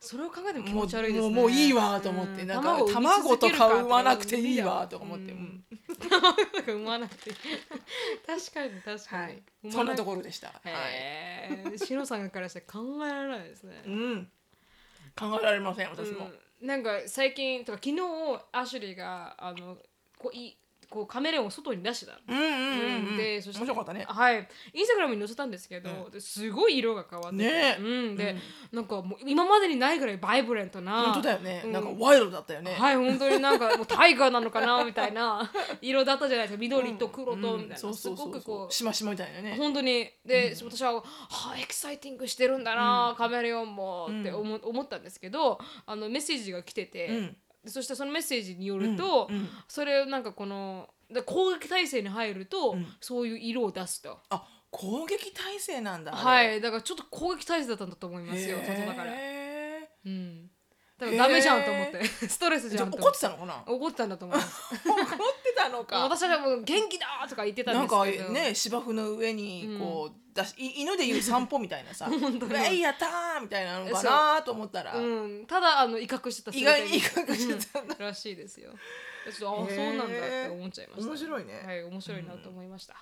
[0.00, 1.34] それを考えても気持ち悪いですね。
[1.34, 2.62] もういいわと思って、うんなん。
[2.62, 5.34] か卵とか産まなくていいわとか思って、
[6.08, 7.30] 卵とか産まなくて。
[7.30, 7.36] いい
[8.26, 10.48] 確かに確かに、はい、そんなところでした。
[10.48, 10.60] はい。
[10.68, 13.82] へえしのさんからして考えられないですね。
[13.86, 14.28] うん、
[15.18, 16.30] 考えられません私も。
[16.60, 16.66] うん。
[16.66, 18.02] なんか最近とか昨日
[18.52, 19.76] アシュリーがあの
[20.16, 20.56] こうい
[20.90, 23.16] こうカメレオンを外に出してたうんうんうんうん。
[23.16, 24.06] でそして面白かったね。
[24.08, 24.48] はい。
[24.72, 27.76] インスタグラムに載せたんですけど、ですごい色が変わってて、ね。
[27.78, 28.36] えうん、で、
[28.72, 28.76] うん。
[28.76, 31.72] なんかもう今までにないぐらいバイブレントな本当だよね、うん。
[31.72, 32.74] なんかワイルドだったよね。
[32.74, 35.50] はい本当になんかもうタイガーなのかなみたいな。
[35.82, 36.60] 色だったじゃないですか。
[36.60, 39.56] 緑と黒とみたいうんな、そうすごくこうしましまみたいなね。
[39.56, 40.10] 本当に。
[40.24, 41.02] で、私は、は
[41.54, 47.34] あ、エキサイティングしてるんだな、カメレオンもって思,、思ったんですけどあのメッセージが来てて、
[47.66, 54.18] そしてそのメッセージによると、うんうんそれをなんかこので攻撃態勢に入ると、んそういう色を出すと。
[54.30, 56.12] あ攻撃体制なんだ。
[56.12, 59.12] はいだからちょっと攻撃態勢だったんだと思いますよ外だから。
[59.14, 60.50] へうん
[60.98, 62.98] だからダメじゃんと思って、ストレスーじゃんと。
[62.98, 63.62] 怒ってたのかな？
[63.66, 64.60] 怒ってたんだと思います。
[64.84, 66.00] 怒ってたのか。
[66.00, 68.30] 私はもう元気だとか言ってたなんんかですけど。
[68.30, 77.96] ね芝生の上にこう、だしい犬でいう散歩みたいなさ「ウェイやったー!」みたいなのかなと思ったら、うん、ただあの威嚇してた意外に威嚇してたんだ。
[77.98, 78.72] らしいですよ。
[79.26, 81.08] ちょっとあそうなんだって思っちゃいました。
[81.08, 81.62] 面白いね。
[81.64, 82.96] はい面白いなと思いました。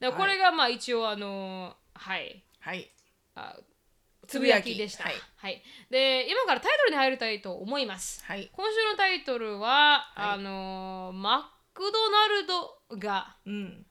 [0.00, 2.42] でこれがまあ一応あのはい。
[2.60, 2.90] はい。
[3.34, 3.56] あ
[4.28, 4.74] つぶやき。
[4.76, 5.04] でした。
[5.04, 5.54] ははい。
[5.54, 8.22] い、で今からタイトルに入りたいと思います。
[8.24, 8.48] はい。
[8.52, 10.28] 今週のタイトルは、はい。
[10.34, 13.84] あのマクドナルドがうん。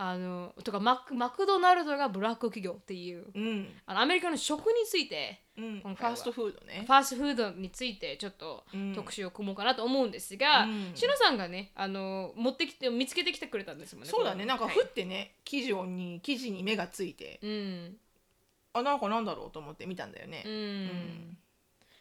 [0.00, 3.68] あのとかマクマクドナルドがブラック企業っていううん。
[3.84, 6.16] あのアメリカの食についてうん、フ今回は。
[6.16, 6.84] ァーストフードね。
[6.86, 8.94] ファーストフードについてちょっとうん。
[8.94, 10.92] 特集を組もうかなと思うんですが、うん。
[10.94, 14.10] しのさんがねあの持ってきて見つけてきてくれたんですもんね。
[14.10, 14.44] そうだね。
[14.44, 17.40] なんかはいふってね、生地に生地に目がついて。
[17.42, 17.96] うん
[18.78, 20.42] あなんかなんだろうと思って見たんだよね。
[20.46, 20.52] うん。
[20.52, 21.38] うん。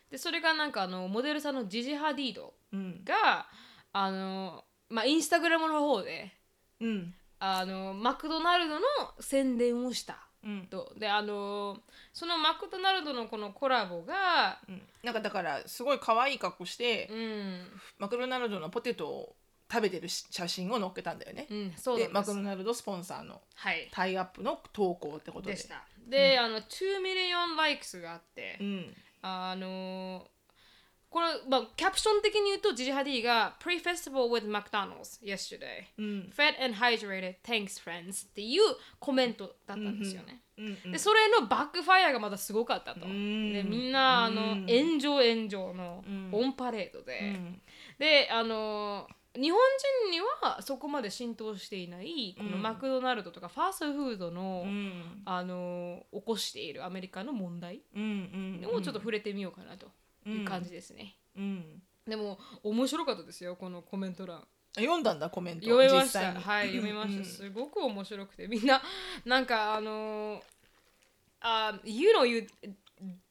[0.10, 3.04] でそれがなんかあのモデルさんのジジ・ハディードうん。
[3.04, 3.48] が
[3.94, 6.34] あのまあインスタグラムの方で
[6.80, 7.14] うん。
[7.40, 8.82] あのマクドナルドの
[9.20, 10.18] 宣伝をした。
[10.44, 10.68] うん。
[10.68, 10.94] と。
[10.98, 11.78] であの
[12.14, 14.82] そのマクドナルドのこのコラボがうん。
[15.04, 17.68] なんかだからすごい可愛い格好して、うん。
[18.00, 19.36] マクドナルドのポテトを
[19.70, 22.08] 食べてるし写真を載っけたんだよね、うんそうなんです。
[22.08, 23.90] でマクドナルドスポンサーのはい。
[23.92, 25.56] タイアップの投稿ってことで。
[25.56, 28.96] でしたで、あの2 million likes があって、うん。
[29.22, 30.28] あの
[31.10, 35.86] これ、まあ、キャプション的に言うとジジハディが Pre-Festival with McDonald's yesterday.
[35.98, 36.32] うん。
[36.36, 38.62] Fed and hydrated thanks friends っていう
[39.00, 40.92] コメントだったんですよね、うんうん。
[40.92, 43.54] でそれのバックファイアがまだすごかったと、ん。
[43.54, 44.68] でみんなあのうん。
[44.68, 46.30] 炎上炎上のうん。
[46.34, 47.62] オンパレードで、うん。
[47.98, 49.08] であの
[49.40, 49.60] 日本
[50.08, 52.62] 人にはそこまで浸透していないこのうん。
[52.62, 55.22] マクドナルドとかファーストフードの、うん。
[55.26, 57.82] あの起こしているアメリカの問題
[58.74, 59.88] をちょっと触れてみようかなと
[60.28, 61.82] いう感じですね、うん。
[62.08, 64.44] でも面白かったですよこのコメント欄。
[64.76, 65.66] 読んだんだコメント。
[65.66, 66.20] 読めました。
[66.20, 66.44] 実際に。
[66.44, 67.26] はい読めました、うん。
[67.26, 68.48] すごく面白くて。
[68.48, 68.82] みんな
[69.26, 70.42] なんかあの
[71.42, 72.48] あ You know you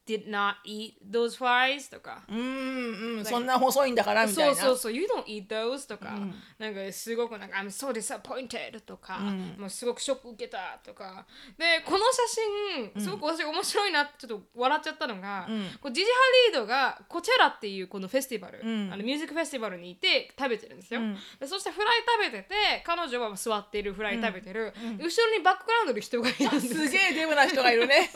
[0.07, 2.23] did not eat those fries とか。
[2.29, 4.55] うんうんそんな細いんだからみたいな。
[4.55, 4.93] そうそうそう。
[4.93, 6.35] You don't eat those とか、うん。
[6.59, 9.57] なんかすごくなんか I'm so disappointed とか、うん。
[9.59, 11.27] もうすごくショック受けたとか。
[11.59, 15.65] でこの写真すごく私面白いなってちょっと笑っちゃったのが、うん。
[15.81, 16.11] こうジジハ
[16.51, 18.93] リードがコチェラっていうこのフェスティバル、うん。
[18.93, 21.17] あのミュージックフェスティバルにいて食べてるんですよ、うん。
[21.41, 28.11] でそしてフライ食べてて彼女は座っているフライ食べてる、後ろにバックグラウンドに人がいるんですすげえデブな人がいるね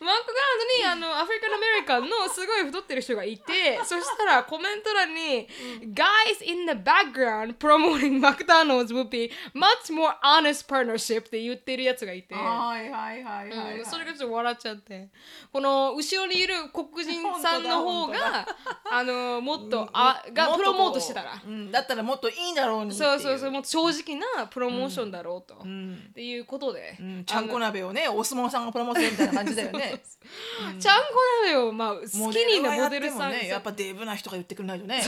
[0.00, 0.38] マックグ
[0.84, 5.48] ラウンドにあのアフリカンアメリカンのすごい太ってる人がいて そしたらコメント欄に
[5.94, 12.34] 「Guys in the background promoting McDonald's would be much more honest partnership」って言ってるやつがいて。
[12.34, 13.78] はいはいはいはい、はい。
[13.78, 15.08] うんそれがちょっと笑っちゃって。
[15.52, 18.46] この後ろにいる黒人さんの方が
[18.90, 21.40] あのもっとあがプロモートしてたら。
[21.44, 26.06] うん、だったらもっといいんだろうにそうそうそうもっと正直なプロモーションだろうと、ん。
[26.10, 30.00] っていうことで、うん、ちゃんこ鍋をねお相撲さんがプロモートするみたいな感じだよね。
[30.78, 31.04] ちゃんこ
[31.44, 35.02] 鍋をまあスモキニーなモデルさんもねやっぱデブな人が言ってくれないとね。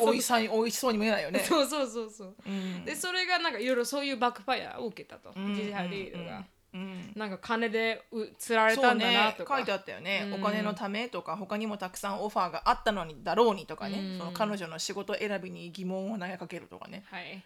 [0.00, 1.40] おいしさにおいしそうに見えないよね。
[1.40, 2.84] そうそうそうそう、うん。
[2.84, 5.54] でそれがなんかいろいろそういうバックファイアを受けたと、ん。
[5.54, 7.12] ジジハリードが、うん。
[7.16, 10.34] なんか金でう釣られそたうんねだなとか、書いてあったよね、うん。
[10.34, 14.18] お金のためとか他にもたくさんオファーがあったのにだろうにとかね、うん。
[14.18, 17.04] その彼女の仕事選びに疑問を投げかけるとかね。
[17.10, 17.42] はい。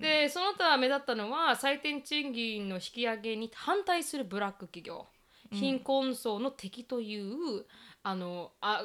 [0.00, 5.06] でその他目立ったのは最低賃金の引き上げに反対するブラック企業、
[5.52, 7.64] 貧困層の敵という
[8.02, 8.82] あのあ、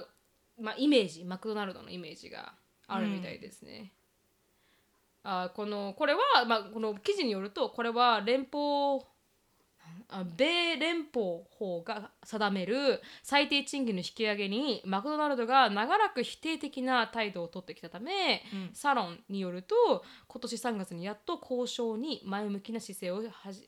[0.59, 2.53] まあ、イメージマクドナルドのイメージが
[2.87, 3.91] あるみたいですね。
[5.23, 9.16] あこのこれは、まあ、この記事によるとこれは連邦あ
[10.37, 18.43] 米連邦法が定める最低賃金の引き上げにマクドナルドが長らく否定的な態度を取ってきたため、
[18.73, 19.75] サロンによると
[20.27, 23.21] 今年3月にやっと交渉に前向きな姿勢を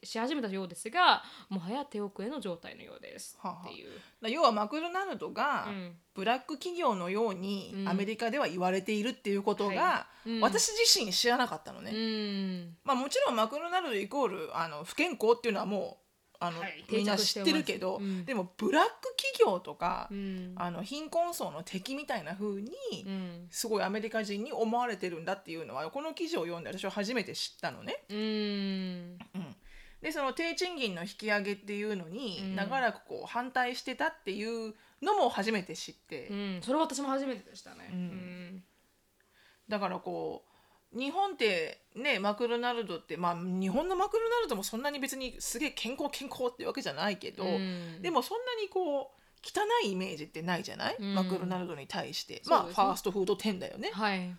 [0.04, 3.38] し始めたようですがもはや手遅れの状態のようです。
[3.46, 3.90] っていう。
[4.22, 5.96] だ要はマクドナルドがうん。
[6.16, 7.90] ブラック企業のようにうん。
[7.90, 10.08] アメリカでは言われているっていうことが、
[10.42, 12.78] 私自身知らなかったのね、うん。
[12.84, 16.09] まあ、もちろんマクドナルドイコールあの不健康っていうのはもう
[16.42, 16.86] あの、はい。
[16.90, 18.26] みんな知ってるけど、うん。
[18.26, 20.54] でもブラック企業とか、うん。
[20.56, 22.72] あの貧困層の敵みたいな風に、
[23.06, 23.48] うん。
[23.50, 28.04] すごいアメリカ人に思われてるんだっていうのはこの記事を読んで私は初めて知ったのね。
[28.10, 28.18] うん。
[28.18, 29.56] うん、
[30.02, 32.56] でその低賃金の引き上げっていうのに、うん。
[32.56, 36.60] 長らくこう反対してたっていうのも初めて知って、うん。
[36.64, 38.64] それは私も初めてでしたね。
[39.68, 40.49] だからこう
[40.98, 48.02] 日本ってねマクドナルドってまあ日本のマクドナルドもそんなに別にすげえ健康健康ってわけじゃないけど、うん。
[48.02, 51.16] でもそんなにこう汚いイメージってないじゃない、うん。
[51.16, 53.92] マクドナルドに対して、まあファーストフード店だよね。
[53.94, 54.36] はい。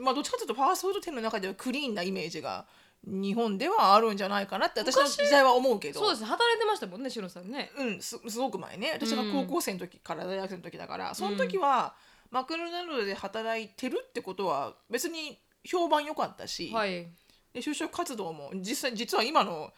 [0.00, 2.66] まあどっちかというとファーストフード店の中ではクリーンなイメージが
[3.06, 6.00] 日本ではあるんじゃないかなって私の時代は思うけど。
[6.00, 6.26] そうですね。
[6.26, 7.70] 働いてましたもんねシロさんね。
[7.78, 8.92] うんすすごく前ね。
[8.92, 11.94] 私が高校生の時から大学生の時だから、その時は
[12.30, 17.06] マクドナルドで働いてるってことは別に評判良かったし、はい。
[17.52, 19.72] で就職活動も実際実は今の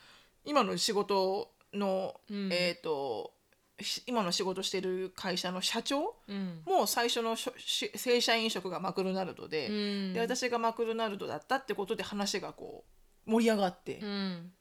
[0.45, 2.53] 今の仕事の、うん。
[2.53, 3.33] えっ、と
[3.81, 6.63] し今の仕事してる会社の社長うん。
[6.65, 10.13] も最初の正社員職がマクドナルドで,、うん。
[10.15, 12.85] で私がマクドナルドだったってことで話がこ
[13.27, 14.53] う盛り上がって、うん。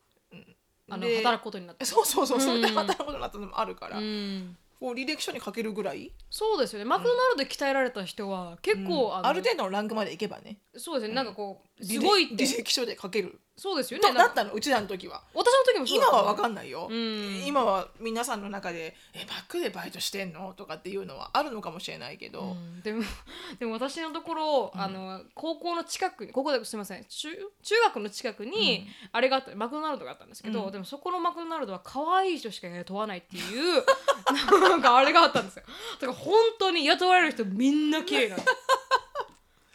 [0.90, 1.86] あので働くことになった。
[1.86, 2.74] そうそうそうそれでうん。
[2.76, 6.86] 働くことになったのもあるから、うんこう履歴書に書けるぐらい、そうですよね。
[6.86, 9.16] マクドナルドで鍛えられた人は結構、うん。
[9.16, 10.60] あのある程度のランクまでいけばね。
[10.76, 11.16] そうですね。
[11.16, 12.44] なんかこうすごいって。
[12.44, 14.32] 履歴書で書けるそうですよとだねなんか。
[14.34, 14.54] ったの？
[14.54, 15.22] うちらの時は。
[15.34, 17.46] 私の時もそうだった今は分かんないよ、うん。
[17.46, 22.82] 今は皆さんの中で「えマックでバイトしてんの?」とかっていうのはあるのかもしれないけど、うん。
[22.82, 23.04] でも
[23.60, 27.06] でも私のところ、あの高校の近くに高校ですみません。
[27.06, 27.30] 中
[27.64, 29.56] 中学の近くに、あれがあった。
[29.56, 30.72] マクドナルドがあったんですけど、うん。
[30.72, 33.84] でもそこのマクドナルドは可愛い人しか雇わないっていう
[34.60, 35.64] なんかあれがあったんですよ。
[36.02, 38.44] だから本当に雇われる人みんな綺麗なの。
[38.44, 38.50] で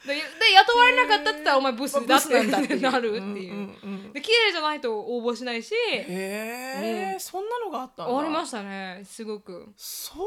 [0.07, 0.15] で
[0.55, 5.73] 雇われなかったって言ったらお前ブスだってなんだっていうなるっていう,、うんうんうんで綺麗じゃないと応募しないし。
[5.75, 8.19] へえ、そんなのがあったんだ。
[8.19, 9.73] ありましたねすごく。
[9.77, 10.27] そう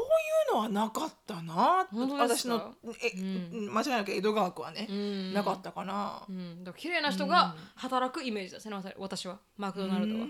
[0.50, 1.86] うのはなかったな。
[2.18, 3.74] 私のえ、うん。
[3.74, 5.34] 間違いなく江戸川区はね、うん。
[5.34, 6.22] なかったかな。
[6.28, 9.38] う、ん、だから綺麗な人が働くイメージですね私は。
[9.58, 10.26] マクドナルドは。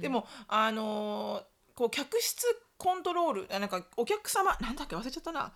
[0.00, 1.42] でもあのー
[1.76, 2.44] こう客室
[2.76, 4.96] コントロールあなんかお客様なんだっけ？
[4.96, 5.52] 忘れちゃったな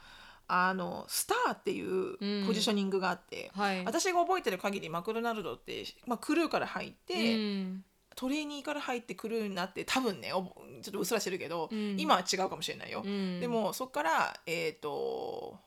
[0.55, 2.47] あのスターっていううん。
[2.47, 7.85] ポジショニングがあって、はい、私が覚えてる限りマクドナルドって、まあ、クルーから入って、うん。
[8.15, 10.43] トレーニーから入ってクルーになって多分ねお
[10.83, 11.97] ちょっとうっすらしてるけど、うん。
[11.99, 13.41] 今は違うかもしれないよ、うん。
[13.41, 15.59] でもそこからえっ、と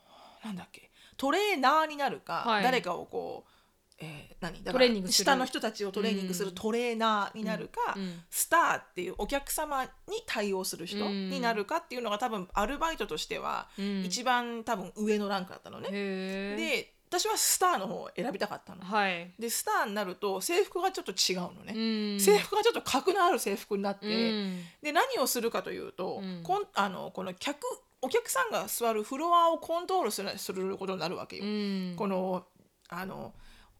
[0.44, 2.64] なんだっけトレーナーになるか、はい。
[2.64, 3.52] 誰かをこう、
[4.00, 4.64] えー何？
[4.64, 5.26] だトレーニングする。
[5.26, 9.90] 下の人たちをトレーニングするうんトレーナーになるか、うんスターっていうお客様に
[10.26, 11.30] 対応する人うん。
[11.30, 14.04] になるかっていうのが多分アルバイトとしてはうん。
[14.04, 15.90] 一番多分上のランクだったのね。
[15.92, 16.58] へー。
[16.58, 18.84] で私はスターの方を選びたかったの。
[18.84, 21.74] はい、でスターになると制服がちょっと違うのね。
[21.74, 22.20] うん。
[22.20, 24.60] 制服がちょっと格のある制服になって、うん。
[24.82, 26.42] で何をするかというと、うん。
[26.44, 27.60] こんあのこの客
[28.02, 31.46] お客さんが座るフロアをコントロールするすることになるわけよ。
[31.46, 31.96] うん。
[31.96, 32.44] この
[32.90, 33.34] あの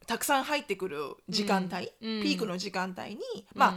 [0.06, 2.22] たくさん入ってくる時間帯、うん。
[2.22, 3.20] ピークの時間帯に、
[3.54, 3.74] まあ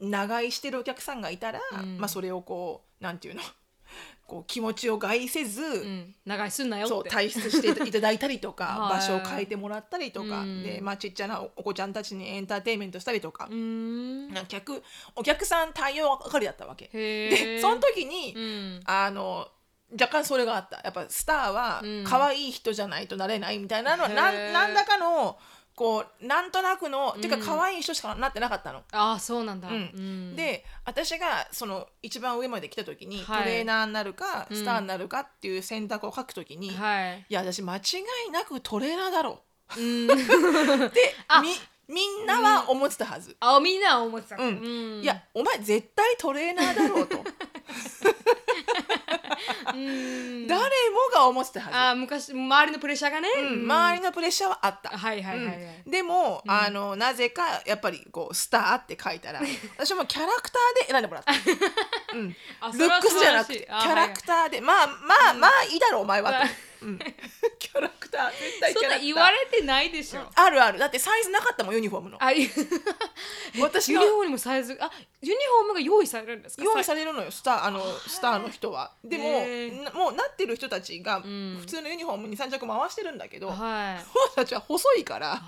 [0.00, 1.98] 長居してるお客さんがいたら、うん。
[1.98, 3.42] まあ、それをこうなんていうの
[4.26, 6.94] こう気持ちを害せず、うん、長いすんなよって。
[6.94, 8.98] そう退出していただいたりとか はい。
[8.98, 10.62] 場所を変えてもらったりとか、うん。
[10.62, 13.48] で、まあ、ちっちゃなおお子ちゃんたちにエンターテインメントしたりとか。
[13.50, 14.28] う、ん。
[14.28, 14.82] なんか客
[15.16, 16.90] お客さん対応係だったわけ。
[16.92, 18.80] へでその時に、うん。
[18.84, 19.48] あの
[19.92, 20.80] 若干それがあった。
[20.84, 22.04] やっぱスターはうん。
[22.04, 24.14] 可愛い人じゃないとなれないみたいなのは、へー。
[24.14, 25.36] なんなんだかの
[25.80, 28.82] こうなんとなくの、ていううんか可愛い人しかなってなかったの。
[28.92, 29.74] ああそうなんだ、うん。
[29.74, 30.36] うん。
[30.36, 33.42] で私がその一番上まで来た時に、はい。
[33.44, 34.56] トレーナーになるかうん。
[34.58, 37.24] スターになるかっていう選択を書く時に、いはい。
[37.30, 37.80] や私間違
[38.28, 39.40] いなくトレーナーだろ。
[39.78, 40.10] うん。
[40.10, 41.40] うってあ。
[41.40, 41.48] み
[41.88, 43.34] みんなは思ってたはず。
[43.40, 44.42] あみんなは思ってた、うん。
[44.42, 45.02] うん。
[45.02, 47.16] いやお前絶対トレーナーだろうと。
[47.16, 47.24] う ん
[49.66, 50.66] 誰も
[51.12, 51.76] が思ってたはず。
[51.76, 54.90] あ昔周りのプレッシャーがね、うん、周りのプレッシャーはあった。
[54.90, 55.90] はいはいはいはい、うん。
[55.90, 59.40] でも、あのなぜかやっぱりこうスターって書いたら
[59.76, 61.32] 私もキャラクターで選んでもらった、
[62.16, 64.60] うん、あルックスじゃなくてキャラクターで。
[64.60, 66.98] まあまあまあいいだろうお前はと、うん、
[67.58, 69.04] キャラクター絶対キャラクター。
[69.06, 70.78] 言われてないでしょ、あるある。
[70.78, 72.22] だってサイズなかったもんユニフォームの。
[72.22, 72.48] あい
[73.60, 74.90] 私がユニフォームにもサイズあ
[75.20, 77.30] ユニフォームが用意されるんですか用意されるのよ。
[77.30, 78.92] スターあのスターの人は。
[79.04, 81.58] でももうなってる人たちがん。
[81.60, 84.06] 普通のユニフォームに3着回してるんだけど、はい。
[84.30, 85.40] 私たちは細いから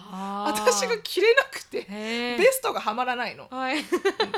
[0.46, 3.48] 私が着れなくてベストがはまらないの。
[3.50, 3.84] はい。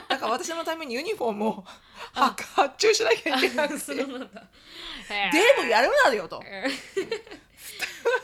[0.09, 1.65] だから私のためにユニフォームをは
[2.13, 3.81] 発注しなきゃいけなくて。
[3.81, 4.43] そうデなんだ。
[5.63, 6.43] ブやるなよと。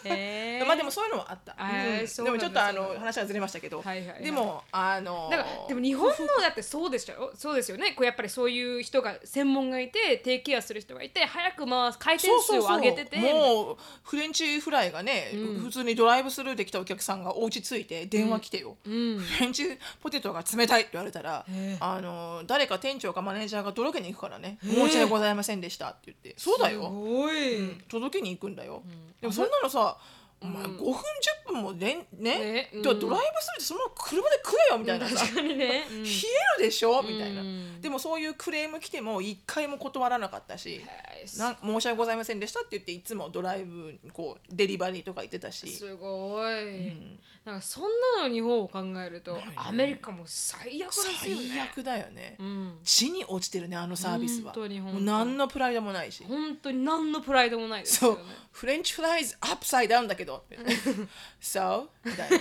[0.05, 0.67] へー。
[0.67, 1.57] まあでもそういうのはあった。
[1.59, 2.25] うん。
[2.25, 4.25] でもちょっとあの話はずれましたけど、はいはいはい。
[4.25, 7.33] でもあのだからでも日本のだってそうでしょ？
[7.35, 7.93] そうですよね。
[7.93, 13.17] こうやっぱりそういう人が専門がいてテイケアする人がいて早く回す回転数を上げてて。
[13.19, 15.61] もうフレンチフライがね、うん。
[15.61, 19.19] 普通にドライブスルーで来たお客さんがお家着いて電話来てよ、うん。
[19.19, 27.83] フレンチポテトが冷たいって言われたらへえあの誰か店長かマネージャーが届けに行くからね「へえ申し訳ございませんでした」って言って「そうだすよ、うん。
[27.89, 28.83] 届けに行くんだよ」
[29.21, 29.97] でもそんなのさ
[30.43, 32.83] お前5分10分もでんねねうん。
[32.83, 36.03] でドライブスルーでそのまま車で食えよみたいなさ確かにね、 うん。
[36.03, 36.13] 冷え
[36.59, 37.03] るでしょ？
[37.03, 37.81] みたいな、うん。
[37.81, 41.39] でもそういうクレーム来ても一回も断らなかったしはい。
[41.39, 45.69] なん申し訳ございませんでしたって言っていつもドライブこうデリバリーとか行ってたし。
[45.69, 47.19] すごい、ん。
[47.45, 47.85] なんかそん
[48.19, 49.53] なの日本を考えると、ね。
[49.57, 51.49] アメリカも最悪ですよね。
[51.49, 52.79] 最悪だよね、うん。
[52.85, 54.53] 地に落ちてるねあのサービスは。
[54.53, 56.25] 本当に本当もにう何のプライドもないし。
[56.25, 58.11] 本当に何のプライドもないですそう。
[58.13, 60.30] よねフレンチフライズアップサイダウンだけど
[61.41, 61.89] So?
[62.05, 62.39] みたいな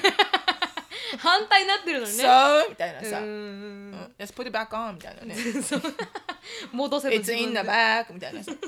[1.18, 2.24] 反対になってるのにね。
[2.24, 2.70] So?
[2.70, 3.92] みたいなさ、ううん。
[3.92, 5.36] ん Let's put it back on みたいなね。
[5.62, 5.82] そ う
[6.72, 8.52] 戻せば It's in the で back みたいなさ。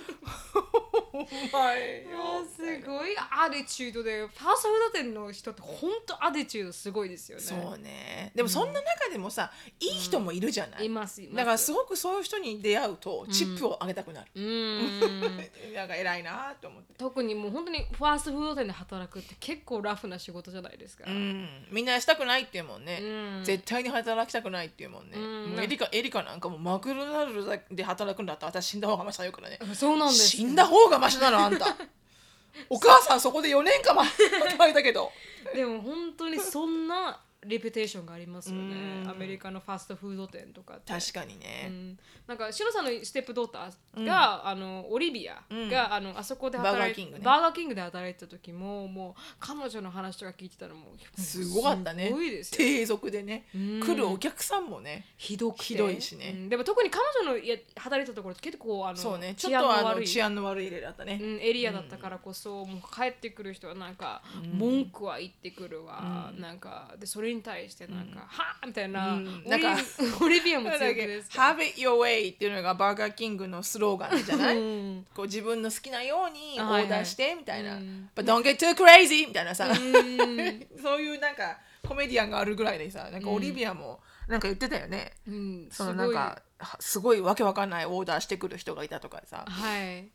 [2.56, 3.16] すごい。
[3.18, 7.44] アディチュードでファーストフード店の人って本当アディチュードすごいですよね。
[7.44, 8.32] そうね。
[8.36, 11.36] でもそんな中でもさ、いい人もいるじゃない、いますいます。
[11.38, 15.38] だからすごくそういう人に出会うとチップをあげたくなる、うーん。
[15.74, 23.44] なんか偉いなと思って、特にもう本当にファーストフード店で働くって結構ラフな仕事じゃないですか、うん、みんなしたくないっていうもんね、うん。
[23.44, 25.60] 絶対に働きたくないっていうもんね、うん。
[25.60, 29.60] エリカエリカなんかもうマクドナルドで働くんだったら私死んだ方がマシだよからね。
[29.74, 31.66] そうなんです死んだ方がマシなのあんた。
[32.70, 35.12] お母さんそこで4年間も働いたけど。
[35.54, 39.02] でも本当にそんなレピュテーションがありますよね。
[39.04, 39.10] うん。
[39.10, 45.74] アメリカのファストフード店とか確かにうね、ん、なんかシロさんのステップドーターが、あのオリビアが、うん。
[45.94, 47.26] あのあそこで働いバーガーキングね。
[47.26, 52.08] バーガーキングで働いてた時ももう彼女の話とか聞いてたらもうすごかったね。
[52.08, 52.58] すごいですよ。
[52.58, 53.80] 低俗でね、うん。
[53.80, 55.64] 来るお客さんもねひどくて。
[55.64, 56.34] ひどいしね。
[56.36, 56.50] うん。
[56.50, 59.34] でも特に彼女のや働いてたところって結構あのそうね。
[59.36, 64.22] ちょ治っとあの安の悪い治安の悪い例だったね、うん、エリアだったからこそ、もう帰ってくる人はなんか、
[64.54, 69.44] 文句は言ってくるわ、なんかでそれに対してなんか、はあみたいな、うん。
[69.46, 69.78] なんか
[70.22, 75.08] オリビアも強気です Have it your way っていうのがバーガーキングのスローガンじゃない、うん。
[75.16, 76.86] こう自分の好きなようにオはいはい。
[76.86, 78.10] ーダーしてみたいな、うん。
[78.16, 80.68] But don't get too crazy みたいなさ、うん。
[80.82, 89.46] そういうなんかコメディアンがあるぐらいでさなんかオリビアもなんか言ってたよね、うん、そのなんかはすごいわけわかんないオーダーしてくる人がいたとかさ。
[89.48, 90.10] はい。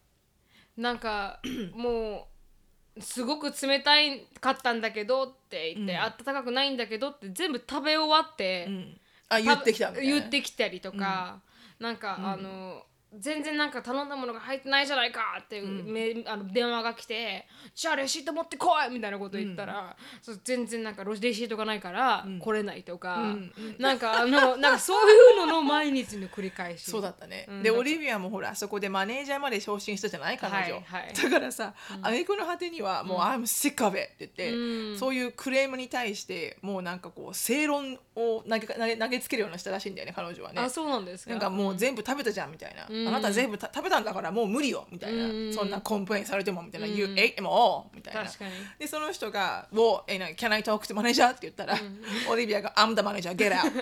[0.76, 1.40] なんか
[1.72, 2.35] もう
[3.00, 6.00] すごく冷たいかったんだけどって言って、うん。
[6.00, 9.00] あったかくないんだけどって全部食べ終わって、うん。
[9.28, 10.12] あ言ってきたみたいな。
[10.14, 11.40] 言ってきたりとか、
[11.78, 12.84] なんか、あの
[13.18, 23.52] 全然なんか頼んだものが入ってないじゃないかっていう、めあの電話が来て「じゃあレシート持ってこい!」みたいなこと言ったら、そう全然なんかロレシートがないから来れないとか、うん。
[23.78, 26.90] なんかあの なんかそういうのの毎日の繰り返し。
[26.90, 27.62] そうだったね、うん。
[27.62, 31.12] でオリビアもほらあそこでマネージャーまで昇進したじゃない彼女、はいはい。
[31.14, 34.98] だからさ挙句、の果てにはもう「I'm sick of it」って言って、うん。
[34.98, 40.60] そういうクレームに対してもうなんかこう正論を投げ投げ投げつけるようなしたらしいんだよね彼女はね。
[40.60, 41.30] あそうなんですか？
[41.30, 45.52] なんかもう全部食べたじゃんみたいな、うんあなた全部た食べたんだからもう無理よみたいな、うん。
[45.52, 46.94] そんな complain されてもみたいな「うん。
[46.94, 48.24] You ate them all」みたいな。
[48.78, 51.78] でその人が「Well, eh, no, can I talk to manager?」って言ったら、
[52.28, 53.70] オリビアが「I'm the manager, get out」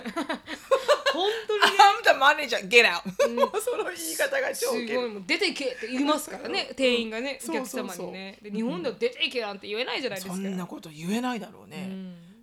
[1.15, 1.61] 本当に？
[1.61, 5.07] ね I'm the manager get out、も うその言い方が超すごい。
[5.07, 8.37] もう出ていけって言いますからね店員がねお客様にね。
[8.41, 10.33] で日本では出ていけなんて言えないじゃないですか。
[10.33, 11.87] そんなこと言えないだろうね、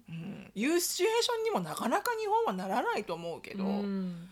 [0.09, 0.51] うん。
[0.55, 4.32] いうシチュエーションにもなかなか日本はならないと思うけど、うん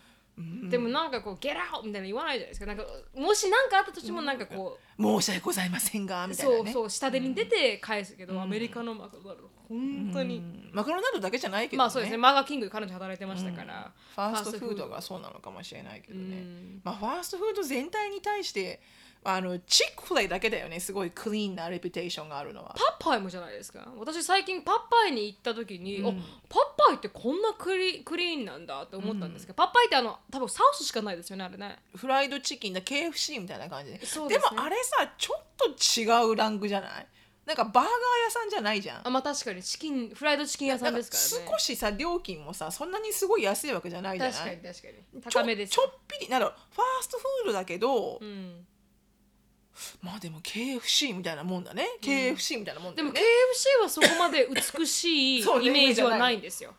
[0.69, 2.65] でもなんかこう「ゲラウみたいな言わないじゃないですか。
[2.65, 6.71] なんかもし何かあったとしてもなんかこう、申し訳ございませんがみたいなね。
[6.71, 10.69] そうそう下手に出て返すけど、アメリカのマクドナルド本当に、うん。
[10.73, 16.81] マクドナルドだけじゃないけどね,、まあそうですねマーガーキングで彼女働いてましたから、ファーストフードがそうなのかもしれないけどね、うん。
[16.83, 18.81] まあ、ファーストフード全体に対して
[19.23, 20.79] あのチックフレイだけだよね。
[20.79, 22.75] すごいクリーンなレピュテーションがあるのは。
[22.75, 23.87] パッパイもじゃないですか。
[23.97, 26.17] 私最近パッパイに行った時に、おパッ
[26.87, 31.77] パイってこんなクリクリーンなんだって思ったんですけど、パッパイってあの多分サウスしかないですよねあれね。
[31.95, 33.99] フライドチキンだ KFC みたいな感じで。
[33.99, 34.37] ですね。
[34.37, 35.69] もあれさちょっと
[36.01, 37.07] 違うランクじゃない？
[37.45, 37.85] なんかバーガー
[38.25, 39.07] 屋さんじゃないじゃん。
[39.07, 41.51] あまあ確かにチキンフライドチキン屋さんですからね。
[41.51, 44.33] 少しさ料金もさそんなにすごい安いわけじゃないじゃない？
[44.33, 45.21] 確かに確かに。
[45.21, 45.73] 高めです。
[45.73, 48.65] ちょっぴりなんだろうファーストフードだけど、うん、
[50.01, 56.73] まあでも KFC みたいなもんだね、KFC みたいなもんだでも KFC はそこまで美しい イメージはないんですよ。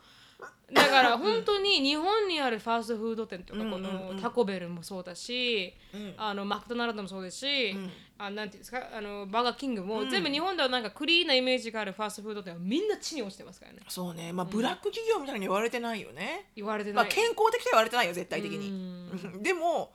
[0.73, 4.17] だから本当に日本にあるファーストフード店とかこうんうんうん。
[4.17, 6.15] のタコベルもそうだし、うん。
[6.17, 7.91] あのマクドナルドもそうですし、ん。
[8.19, 13.81] あなんていうんですかあのバーガーキングも、全部日本ではなんかクリーンなイメージがあるファーストフード店はみんな地に落ちてますからね。
[13.89, 14.33] そうね。
[14.33, 19.43] まあブラック企業みたいに言われてないよね、言われてない、まあ健康的とは言われてないよ絶対的に、うんうん。
[19.43, 19.93] でも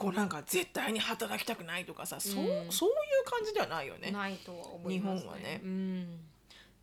[0.00, 2.72] こうなんか絶対に働きたくないとかさそう,、うん。
[2.72, 4.10] そういう感じではないよね。
[4.10, 5.20] ないとは思いますね。
[5.20, 5.60] 日本はね。
[5.62, 6.20] うん、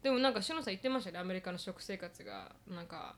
[0.04, 2.52] でもなんかしのさん言ってましたねアメリカの食生活が。
[2.68, 3.16] なんか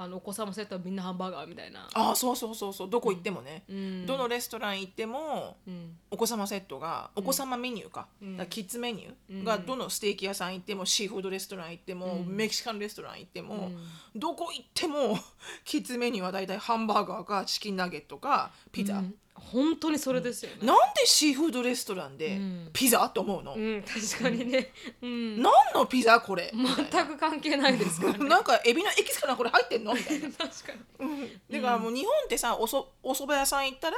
[0.00, 1.88] あのお子様セットはみんなハンバーガーみたいな。
[1.94, 2.90] ああそうそうそうそう。
[2.90, 4.06] どこ行ってもね、うん。
[4.06, 5.96] どのレストラン行ってもうん。
[6.10, 13.72] お子様セットがお子様メニューか,、だからキッズメニューがどのステーキ屋さん行ってもシーフードレストラン行っても、メキシカンレストラン行っても、
[14.14, 15.18] どこ行っても
[15.64, 19.14] キッズメニューは大体ハンバーガーかチキンナゲットかピザ、うん
[19.52, 20.66] 本当にそれですよね。
[20.66, 22.40] なんでシーフードレストランで
[22.72, 24.72] ピザと思うの、うん、確かにね、
[25.02, 28.26] うん、何のピザこれ、全く関係ないですからね。
[28.28, 29.94] なんかエビのエキスかなこれ入ってんの？
[29.94, 30.28] みたいな。
[30.36, 31.38] 確かに。
[31.50, 33.96] だからもう日本ってさおそお蕎麦屋さん行ったら、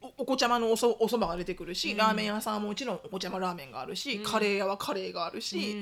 [0.00, 5.76] おお子ちゃまのおそお蕎麦が出てくるし、ラーメン屋さんはもちろんお子ちゃまラーメンがあるし、カレー屋はカレーがあるし、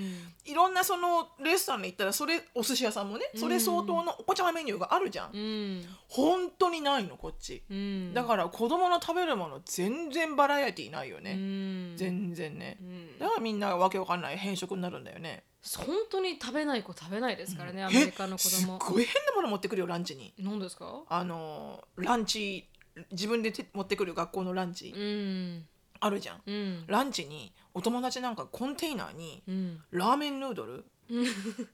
[0.44, 5.84] いろんなそのレストランに行ったらそれお寿司屋さんもねそれ相当のお子ちゃまメニューがあるじゃん、うん。
[6.08, 8.14] 本当にないのこっち、うん。
[8.14, 11.94] だから子供の食べるもの全然バラエティーないよね、うん。
[11.96, 13.18] 全然ね、ん。
[13.18, 15.44] だからみんなわけわかんない変色になるんだよね。
[15.76, 18.78] 本当に食べない子食べないですからね、アえメリカの子供。
[18.78, 20.32] ごい変なもの持ってくるよランチに。
[20.38, 21.02] 何ですか？
[21.08, 22.68] あのランチ
[23.10, 24.94] 自分でて持ってくる学校のランチ。
[24.96, 25.66] うん。
[26.00, 26.84] あるじゃん、うん。
[26.86, 29.80] ランチにお友達なんかコンテイナーにうん。
[29.90, 30.84] ラーメンヌードル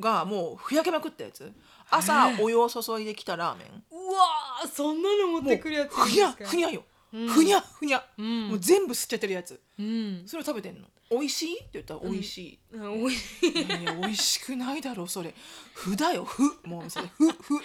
[0.01, 1.53] がもうふやけまくったやつ。
[1.91, 3.85] 朝お湯を注いできたラーメン。
[3.91, 6.85] うわーそんなの持ってくるやついふにゃふにゃよ、
[7.29, 8.49] ふにゃふにゃ、ん。
[8.49, 9.61] もう全部吸っちゃってるやつ。
[9.79, 10.23] うん。
[10.27, 10.89] それを食べてんの？
[11.11, 11.55] 美味しい？
[11.57, 13.49] って言ったら美味しい、うんおいしい。
[13.51, 15.33] いやいや美味しくないだろそれ。
[15.75, 16.43] ふだよふ。
[16.67, 17.61] もうそれふふ。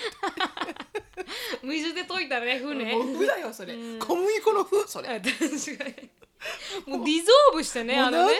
[1.64, 5.10] 水で溶いたらね船もうふだよそれ、小麦粉のふそれ。
[5.10, 5.30] あ確
[5.78, 6.10] かに。
[6.86, 7.06] もう。
[7.06, 8.34] ディゾーブしてねあのね。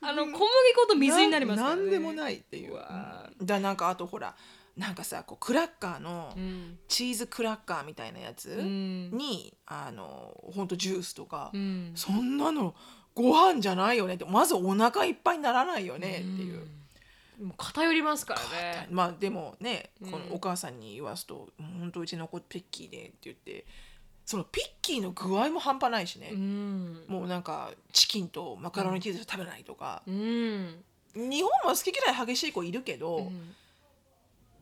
[0.00, 1.82] あの小麦粉と水になりますからね。
[1.82, 2.78] なんでもないっていう。
[3.42, 4.34] だなんかあとほら
[4.78, 6.78] なんかさこうクラッカーのうん。
[6.86, 9.10] チーズクラッカーみたいなやつん。
[9.10, 11.92] に、あのほんとジュースとか、うん。
[11.96, 12.74] そんなの
[13.14, 16.66] ご飯じゃないよねってまずお腹いっぱいにならないよねっていう。
[17.42, 18.88] もう偏りますからね。
[18.90, 21.48] まあでもねこのお母さんに言わすと
[21.80, 23.66] 「本当うちの子ピッキーで」って言って
[24.24, 27.04] そのピッキーの具合も半端ないしね、うん。
[27.08, 30.84] もうなんかチキンとマカロニチーズ食べないとか、うん。
[31.14, 33.32] 日本も好き嫌い激しい子いるけど、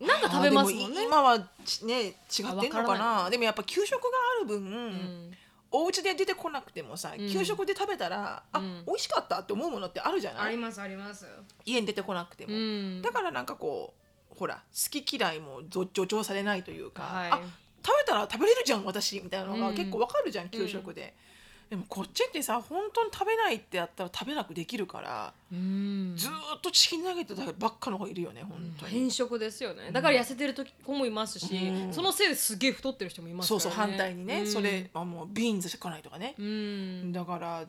[0.01, 1.05] なんか食べますもんね。
[1.05, 2.15] 今はちね違っ
[2.61, 3.23] てんのかな？
[3.25, 4.09] なでもやっぱ給食が
[4.41, 5.33] ある分、ん。
[5.71, 8.85] お家で出てこなくてもさ、給食で食べたらあ、ん。
[8.87, 10.47] 美味しかったって思うものってあるじゃない？
[10.47, 11.27] ありますあります。
[11.65, 13.03] 家に出てこなくても、うん。
[13.03, 13.95] だからなんかこ
[14.33, 17.31] うほら好き嫌いもぞ助長されないというか、はい。
[17.31, 17.41] あ
[17.85, 19.75] 食べたら食べれるじゃん私みたいなのがうん。
[19.75, 21.15] 結構わかるじゃん、給食で。
[21.69, 26.15] でもこっちってさ本当に食べないってやったら食べなくできるから、うん。
[26.17, 28.93] ずーっとチキンナゲットばっかの子いるよね本当に。
[28.93, 29.91] 変色ですよね。
[29.91, 31.93] だから痩せてる時子もいますし、うん。
[31.93, 34.47] そのせいですげえ太ってる人もいますから、ね、そうそう反対にね、うん。
[34.47, 37.13] それあもうビーンズしかないとかね、うん。
[37.13, 37.65] だから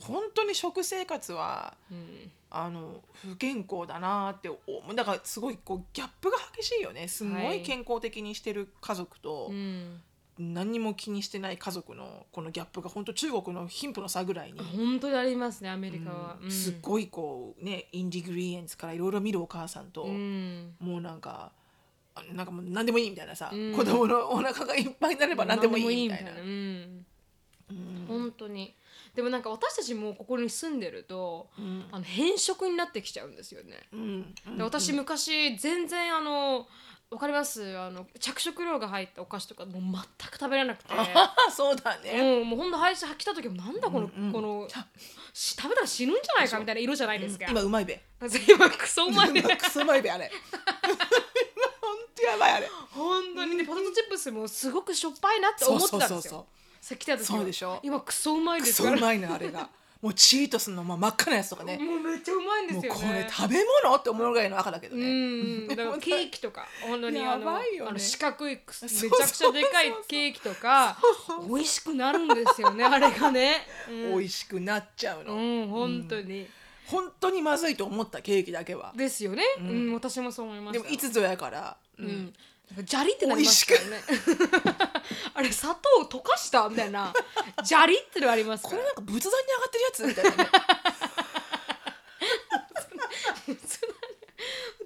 [0.00, 2.30] 本当に食生活はうん。
[2.56, 4.58] あの不健康だなって思
[4.88, 4.94] う。
[4.94, 7.08] だからすごいこうギャップが激しいよね。
[7.08, 7.62] すごはいい。
[7.62, 10.00] 健康的にしてる家族と、うん
[10.38, 16.50] 何にも気にしてない家族のこのギャップが本当中国の貧富の差ぐらいに、本当にありますねアメリカは、うん。
[16.50, 20.74] すっごいこうねインディグリエンツからいろいろ見るお母さんと、うん。
[20.80, 21.52] もうなんか
[22.16, 23.72] あなんかもう何でもいいみたいなさ、うん。
[23.74, 26.32] 子供のお腹がいっぱいになれば何でもいいみたいな。
[26.32, 27.06] うん。
[27.70, 28.04] うん。
[28.08, 28.74] 本当に。
[29.14, 31.84] でもなんか私たちもここに住んでると、うん。
[31.92, 33.78] あの変色になってきちゃうんですよね。
[33.92, 34.34] うん。
[34.56, 36.66] で私昔全然あの
[37.14, 37.76] わかります？
[37.78, 40.90] あの着色料が入ったお菓子とかもう全く食べれなくて。
[40.92, 42.40] あそうだね。
[42.40, 44.68] うん、もうほんと配信来た時もなんだこの、うんうんこの
[45.32, 47.46] し食べたら死ぬんじゃないかみたいな色じゃないですか。
[47.48, 48.00] 今うまいべ。
[48.48, 49.42] 今クソうまいね。
[49.56, 50.30] クソうまいべあれ。
[51.80, 52.70] 本当やばいあれ。
[52.90, 56.18] 本当にねポテトチップスもすごくしょっぱいなって思ってたんですよ。
[56.18, 56.44] そうそうそうそう
[56.80, 58.96] さっき来た時はそうでしょ今クソうまいクですから。
[58.96, 59.70] ソうまいのあれが。
[60.04, 61.78] もうチートスのまあ真っ赤なやつとかね。
[61.78, 62.88] もうめっちゃうまいんですよね。
[62.90, 65.06] これ食べ物って思うぐらいの赤だけどうね。
[65.06, 70.98] ん、だからケーキとか本当にあのやばいよねあの四角いくすめちゃくちゃでかいケーキとか
[71.48, 73.66] 美味しくなるんですよねあれがね。
[73.88, 75.36] うん、美味しくなっちゃうの。
[75.36, 76.48] うん本当に、
[76.84, 78.92] 本当にまずいと思ったケーキだけは。
[78.94, 80.82] ですよね、うん私もそう思いました。
[80.82, 81.78] でもいつぞやから。
[81.98, 82.34] ううんん、なん
[82.76, 84.02] かジャリってなりますからね。
[85.34, 87.12] あれ砂糖溶かしたみたいな
[87.62, 90.50] ジャリってのありますこれなんか仏壇に上がってるやつみたいなね。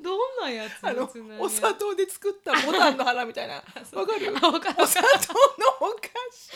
[0.09, 3.57] どんなやつあのお砂糖で作ったボタンの花みたいな。
[3.57, 3.63] わ
[4.07, 4.33] かる？
[4.33, 6.53] お砂糖のお菓子。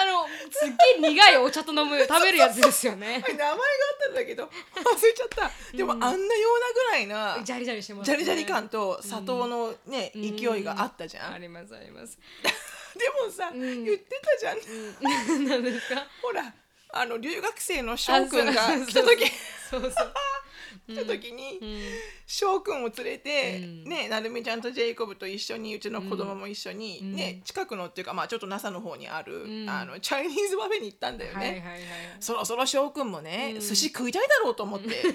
[0.00, 0.68] あのすっ
[1.00, 3.18] げえ苦いお茶と飲む食べるやつですよね。
[3.26, 3.58] 名前があっ
[4.04, 4.44] たんだけど。
[4.44, 4.48] 忘
[5.04, 5.50] れちゃった。
[5.76, 10.36] でもあんなようなぐらいなジャリジャリしてます、ジャリジャリ感と砂糖のねうん。
[10.36, 11.32] 勢いがあったじゃん。
[11.34, 12.16] ありますあります。
[12.94, 13.58] でもさん。
[13.84, 14.58] 言ってたじゃん。
[15.48, 16.06] 何ですか？
[16.22, 16.52] ほら
[16.94, 18.52] あの留学生の翔くんが
[18.86, 19.26] 来た時。
[19.70, 19.90] そうそう。
[19.90, 19.94] 来
[20.94, 21.80] た時にうん。
[22.26, 23.84] 翔くんを連れて、うん。
[23.84, 27.12] ねなるみちゃんとジェイコブと一緒にうちの子供も一緒に、うん。
[27.14, 29.68] ね近くのっていうかまあちょっと NASA の方にある、うん。
[29.68, 31.64] あの Chinese buffet に行ったんだよね。
[32.20, 33.60] そろそろ翔くんもね、うん。
[33.60, 35.02] 寿司食いたいだろうと思って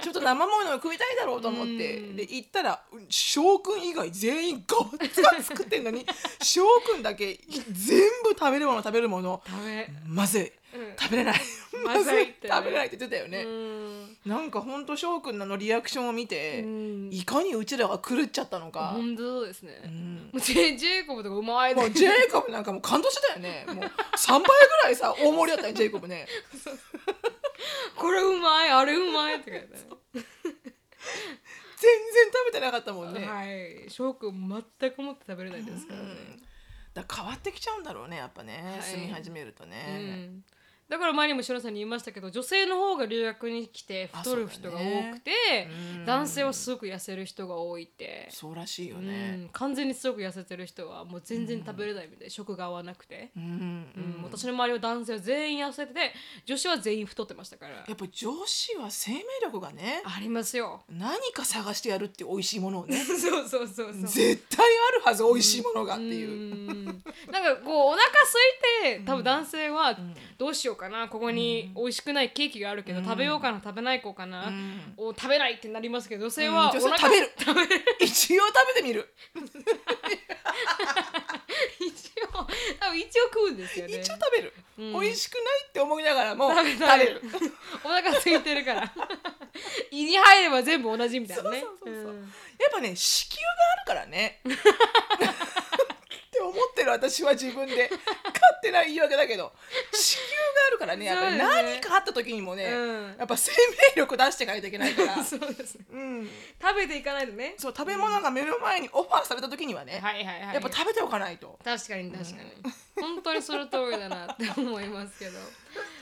[0.00, 2.16] ちょっと生ものを食いたいだろうと思って、うん。
[2.16, 6.06] で行ったら翔くん以外全員ガッツガツ食ってんのに
[6.42, 9.88] 翔くんだけ全部食べるもの食べるもの食べ。
[10.06, 10.42] まずい。
[10.42, 10.50] うん
[10.98, 11.40] 食べれない。
[11.84, 12.54] まずいってね。
[12.54, 14.18] 食べれないって言ってたよね、うん。
[14.26, 17.10] なんかほんと翔くんのリアクションを見て、うん。
[17.12, 20.30] いかにうちらが狂っちゃったのか、本当そうですね、うん。
[20.32, 21.80] もうジェジェイコブとかうまいね。
[21.80, 23.64] もうジェイコブなんかもう感動してたよね。
[23.72, 24.48] もう3倍ぐ
[24.84, 26.26] らいさ大盛りだったよジェイコブね。
[27.96, 29.76] これうまいあれうまいって言って
[31.80, 33.88] 全然食べてなかったもんね、はい。
[33.88, 36.08] 翔くん全くもって食べれないですからね、
[36.92, 38.82] だから変わってきちゃうんだろうねやっぱね、はい。
[38.82, 39.76] 住み始めるとうね、
[40.26, 40.44] ん
[40.88, 44.80] だから前にもしのさんに言いましたけど女性の方が留学に来て太る人が多
[45.12, 45.30] くて、
[45.98, 46.06] うん。
[46.06, 54.22] 男性はすごく痩せる人が多いって、そうらしいようねん、完全にすごく痩せてる人はもう全然食べれないみたいで、食が合わなくて、うん、うん。
[54.22, 56.12] 私の周りは男性は全員痩せてて
[56.46, 57.74] 女子は全員太ってましたから。
[57.74, 60.82] やっぱ女子は生命力がねありますよ。
[60.88, 63.92] 何か探してやるって美味しいものをね そうそうそうそう。
[64.06, 66.84] 絶対あるはず美味しいものがっていう、うん。
[66.86, 68.06] なんかこうお腹
[68.80, 69.98] 空いて多分男性は
[70.38, 74.94] どうしようかなここに美味しくないケーキがあるけど、食べようかな食べないこうかな、ん。
[74.96, 77.30] お食べないってなりますけど女性はうん女性食べる。
[78.00, 79.12] 一応食べてみる。
[81.80, 82.46] 一応
[82.80, 84.00] 多分一応食うんですよね。
[84.00, 85.00] 一応食べる、うん。
[85.00, 87.22] 美味しくないって思いながらも食べ食べる。
[87.84, 88.92] お腹空いてるから。
[89.90, 91.60] 胃に入れば全部同じみたいなね。
[91.60, 92.12] そうそうそうそう。
[92.12, 94.40] うんやっぱね子宮があるからね
[96.38, 97.90] って思ってる私は自分で。
[97.90, 98.02] 勝
[98.62, 99.52] 手な言い訳だけど。
[99.92, 101.04] 子宮があるからね。
[101.06, 103.16] やっぱ何かあった時にもね、うん。
[103.18, 103.50] やっぱ生
[103.94, 105.22] 命力出していかないといけないから。
[105.24, 105.74] そうです。
[105.74, 106.30] ねうん、
[106.60, 107.54] 食べていかないとね。
[107.58, 110.54] そう食べ物が目の前にオファーされた時にはね、はいはいはい。
[110.54, 111.58] やっぱ食べておかないと。
[111.64, 112.52] 確かに確かに、
[112.94, 115.32] 本当にその通りだなって思いますけど。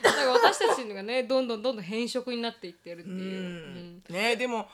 [0.03, 3.15] だから私たちがねどんどんどんどん変色になっていってるっていう。
[3.17, 4.03] う、ん。
[4.09, 4.69] ねでも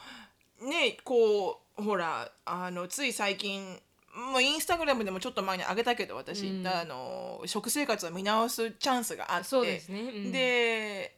[0.62, 3.82] ねこうほらあのつい最近
[4.16, 6.68] もうインスタグラムでもちょっと前に上げたけど私、うん。
[6.68, 9.48] あの食生活を見直すチャンスがあって。
[9.48, 10.02] そうですね。
[10.02, 10.32] うん。
[10.32, 11.18] で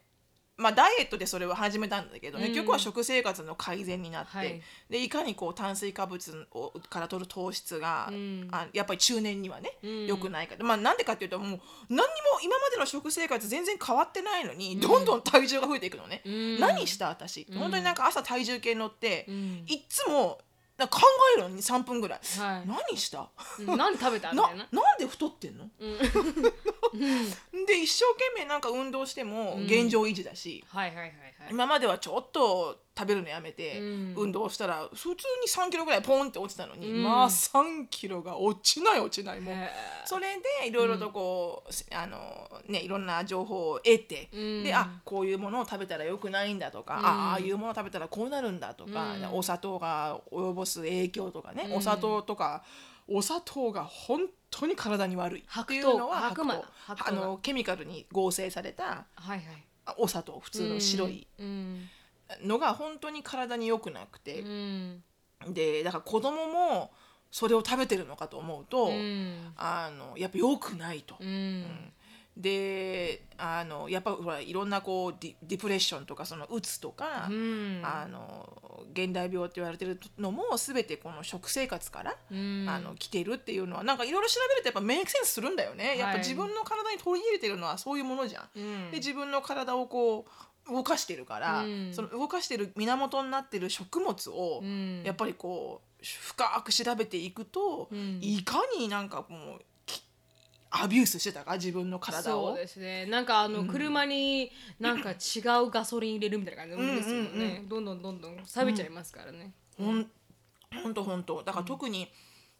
[0.58, 2.44] まあダイエットでそれを始めたんだけど、うん。
[2.44, 4.62] 結局は食生活の改善になって、はい。
[4.88, 8.48] でいかにこう炭水化物をから取る糖質が、うん。
[8.50, 10.06] あやっぱり中年にはね、うん。
[10.06, 10.64] 良くないから。
[10.64, 11.60] まあなんでかっていうともう何に
[11.98, 12.06] も
[12.42, 16.58] 今までの食生活全然変わってないのに、どんどん体重が増えていくのね、うん。
[16.58, 17.58] 何した私、うん。
[17.58, 19.64] 本当になんか朝体重計乗って、うん。
[19.68, 20.38] いっつも
[20.76, 21.06] なんか考
[21.36, 22.68] えるのに3分ぐらい、はい。
[22.68, 23.30] 何した？
[23.58, 23.76] うん。
[23.78, 24.30] 何食べた？
[24.32, 24.68] みなたいな。
[24.70, 25.68] なんで太ってんの？
[25.80, 25.98] うん。
[27.66, 29.64] で一生懸命なんか運動してもうん。
[29.64, 31.12] 現状維持だし、はいはいはいはい。
[31.50, 34.14] 今まではちょっと食べるのやめて、うん。
[34.16, 35.14] 運動したら普通に
[35.48, 37.02] 3キロぐらいポンって落ちたのに、うん。
[37.02, 39.68] まあ3キロが落ちない落ちないもうへ
[40.06, 44.64] それでいろいろとこう、あのねいろんな情報を得て、うん。
[44.64, 47.04] であこういうものを食べたらよくないんだとか、うん。
[47.04, 49.38] あああいうものを食べたらこうなるんだとか、うん。
[49.38, 51.74] お砂糖が及ぼす影響とかね、うん。
[51.74, 52.64] お砂糖とか
[53.08, 59.42] お砂糖が本当に体に悪いっていうのはあのケミカルに合成されたはいはい。
[59.84, 61.88] あお砂糖普通の白いうん
[62.44, 65.02] のが本当に体に良くなくうて、ん。
[65.48, 66.90] でだから子供も
[67.30, 69.52] それを食べてるのかと思うと、うん。
[69.56, 71.16] あのやっぱ良くないと。
[71.20, 71.92] うん。
[72.36, 77.82] であのやっぱほらいろんなこうディディプレッションとかそのうつとか、うん。
[77.82, 82.66] あの現代病って言われてるのも全てこの食生活から、うん。
[82.68, 86.18] あの来てるっていうのはなんかいろいろ調べるとやっぱメイクセンスするんだよね、やっぱはい。
[86.18, 88.48] 自分の体に取り入れてるのはそういうものじゃん。
[88.54, 88.90] うん。
[88.90, 90.30] で自分の体をこう
[90.68, 91.94] 動かしてるから、うん。
[91.94, 95.02] その動かしてる源になってる食物を、うん。
[95.04, 98.18] やっぱりこう深く調べていくと、うん。
[98.20, 100.02] いかになんかもうき
[100.70, 102.48] アビュースしてたか自分の体を。
[102.48, 103.06] そうですね。
[103.06, 104.50] なんかあの車に
[104.80, 105.14] なんか違
[105.64, 107.68] うガソリン入れるみたいな感じですよね、うんうん。
[107.68, 110.10] どんどんどんどん錆びちゃいますからね、ほん
[110.82, 111.42] ほんとほんと。
[111.44, 112.08] だから特に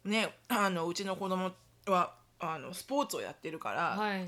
[0.05, 1.51] ねあのうちの子供
[1.87, 4.27] はあのスポーツをやってるから、はい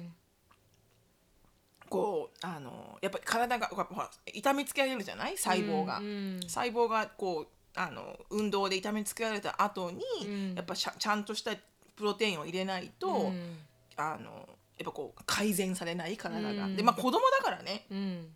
[1.89, 5.37] こうあのやっぱり体がほら痛めつけられるじゃない？
[5.37, 6.39] 細胞が、うんうん。
[6.43, 10.55] 細胞がこうあの運動で痛めつけられた後に、うん。
[10.55, 11.51] やっぱちゃんとした
[11.95, 13.57] プロテインを入れないと、うん。
[13.97, 16.75] あのやっぱこう改善されない体が、うん。
[16.75, 17.85] でまあ子供だからね。
[17.91, 18.27] うん。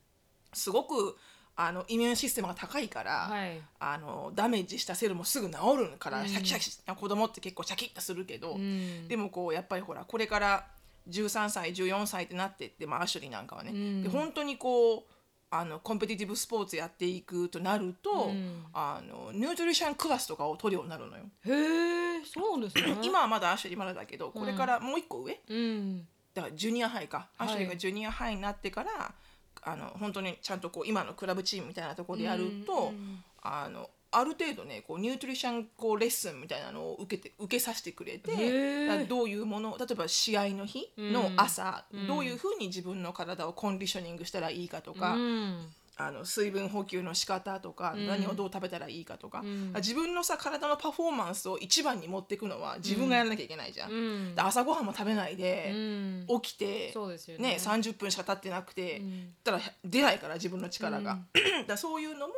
[0.53, 1.17] すごく
[1.55, 3.61] あのイミューンシステムが高いから、はい。
[3.79, 6.27] あのダメージしたセルもすぐ治るから、うん。
[6.27, 9.07] シャキシャキ子供って結構シャキッとするけど、うん。
[9.07, 10.67] でもこうやっぱりほらこれから
[11.09, 14.03] 13歳14歳ってなってって、まあ、アシュリーなんかはね、うん。
[14.03, 15.03] で本当にこう
[15.49, 18.65] あの competitive sports やっていくとなると、うん。
[18.73, 21.23] あの nutrition class とかを取るようになるのよ。
[21.45, 22.97] へえそうですね。
[23.03, 26.07] 今はまだアシュリーまだだけどこれからもう一個上、うん。
[26.33, 27.47] だから junior high か、はい。
[27.47, 29.13] アシュリーが junior high になってから
[29.61, 33.23] あの本当にちゃんとこう今のクラブチームみたいなところでやると、うん。
[33.41, 45.67] あのある程度ねこう nutrition こうレッスンみたいなのを受けて受けさせてくれてどういうもの例えば試合の日の朝、どういうふうに自分の体をコンディショニングしたらいいかとか、うん。
[45.95, 48.07] あの水分補給の仕方とか、ん。
[48.07, 49.73] 何をどう食べたらいいかとか、ん。
[49.75, 53.91] 自分のさ体のパフォーマンスを一番に持っていくのは自分がやらなきゃいけないじゃん。
[53.91, 53.95] う
[54.31, 54.35] ん。
[54.35, 56.41] で朝ごはんも食べないで、うん。
[56.41, 57.49] 起きて、そうですよね。
[57.49, 59.33] ね30分しか経ってなくて、ん。
[59.43, 61.19] たら出ないから自分の力が、
[61.67, 62.33] だそういうのも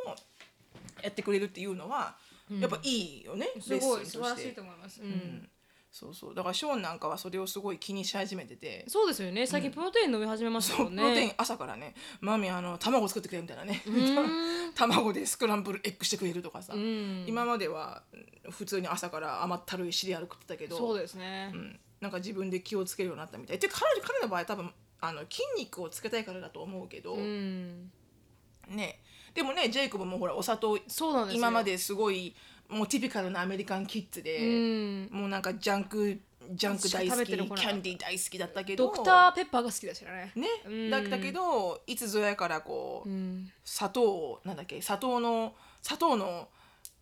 [1.02, 2.16] やってくれるっていうのは、
[2.60, 5.48] やっぱいいよねすごい素晴らしていと思います、うん。
[5.90, 6.34] そうそう。
[6.34, 8.84] だからショーンなんかはそれをすごい気にし始めてて。
[8.86, 9.46] そうですよね。
[9.46, 13.82] 最近プロテイン飲み始めましたそうもんプロテインね朝からね「マミあの卵作ってくれ」みたいなね。
[13.88, 14.74] ん。
[14.76, 17.24] 卵でスクランブルエッグしてくれるとかさ、うん。
[17.26, 18.16] 今まではう
[18.48, 20.76] ん普通に朝から甘ったるいシリアル食ってたけど。
[20.76, 21.50] そうですね。
[21.54, 23.58] うん、なんか自分で気をつけるようになったみたい。
[23.58, 24.70] で彼女彼の場合多分
[25.00, 27.90] あの筋肉をつけたいからだと思うけど、うん。
[28.68, 29.00] ね
[29.36, 31.38] でもねジェイコブもほらお砂糖そうなんですよ。
[31.38, 32.34] 今まですごい
[32.68, 35.08] もうティピカルなアメリカンキッズうで、ん。
[35.12, 36.18] もうなんかジャンク
[36.52, 38.84] ジャンク大好きキしか食べてる子なャンディー大好きだったけど。
[38.86, 40.32] ドクターペッパーが好きだしね。
[40.34, 40.90] ね、うん。
[40.90, 43.50] だったけどいつぞやからこう、うん。
[43.64, 46.48] 砂糖をなんだっけ砂糖の砂糖の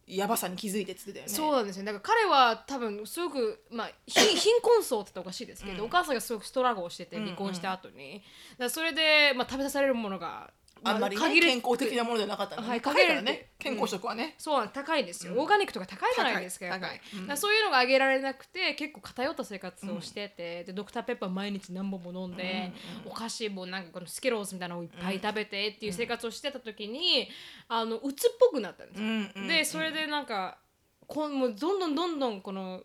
[0.07, 1.31] やばさに気づいてっつってたよね。
[1.31, 1.85] そうなんですよ。
[1.85, 10.51] だから彼は多分すごくまあ貧 貧困層って言ったらおかしいですけど、お母さんがすごくストラゴをしてて離婚した後に、だからそれで、まあ、食べさせられるものが、ま
[10.85, 17.37] あんまり、ね、限れ健康的なものじゃなかったのね、はい高いからね健康食はね、そうなん高いんですよ、オーガニックとか高いじゃないですか高いやっぱり、うん。
[17.37, 22.73] そういうのがあげられなくて結構偏った生活をしてて、でドクターペッパー毎日何本も飲んで、
[23.07, 27.29] お菓子もなんかこのスケローズみたいなのをいっぱい食べてっていう生活をしてた時に、
[27.69, 30.59] あのうつっぽくなったんですよ、うんうんでそれでなんか
[31.07, 32.83] こうもうどんどんどんどんこの、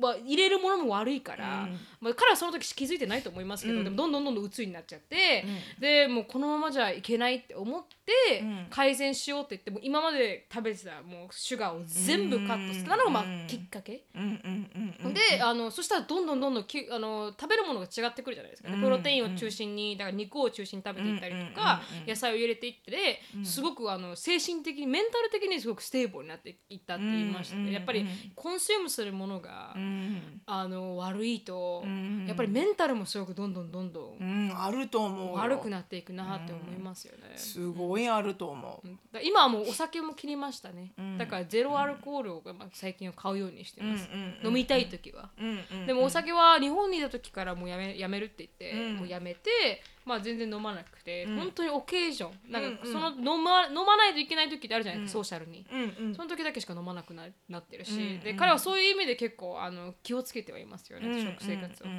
[0.00, 1.78] まあ、入れるものも悪いから、うん。
[2.00, 3.84] まあ、彼はその時気づいてないと思いますけど、うん。
[3.84, 5.44] でもどんどんどんどん鬱になっちゃって、
[5.78, 8.66] でもうこのままじゃいけないって思って、うん。
[8.70, 13.46] 改善しようって言っても今まで食べてたもうシュガーを全部カットしたのがまあうん。
[13.46, 14.04] きっかけ。
[14.14, 14.55] うんうん
[15.00, 35.32] うんうんであのそしたらどんどんどんどんきあの食べるものが違ってくるじゃないですか、うんプロテインを中心にだから肉を中心に食べていったりとか、うんうんうん野菜を入れていってすごくあの精神的にメンタル的にすごく stable になっていったって言いましたね、うんうんやっぱりコンシュームするものが、うんあの悪いと、んやっぱりメンタルもすごくどんどんどんどんうんあると思うよ。
[35.34, 37.36] 悪くなっていくなって思いますよね。
[37.36, 38.88] すごいあると思う。
[39.12, 40.92] だ今はもうお酒も切りましたね。
[40.98, 41.18] うん。
[41.18, 44.08] だからゼロアルコールを、まあ、最近は買うようにしてます、
[44.44, 48.96] 飲みたい時は、うんうんでもお酒は日本にいた時からもうやめやめるって言って、うん。
[48.96, 51.36] もうやめて、まあ、全然飲まなくて、うん。
[51.38, 52.52] 本当にオケージョン。
[52.52, 55.24] なんかその飲ま飲まないといけない時ってあるじゃないですか、うん。
[55.24, 56.14] ソーシャルに。
[56.14, 61.86] その時だけしか飲まなくななってるし、で彼はそういう意味で結構あの気をつけてはいますよね、うん食生活を。
[61.86, 61.90] う。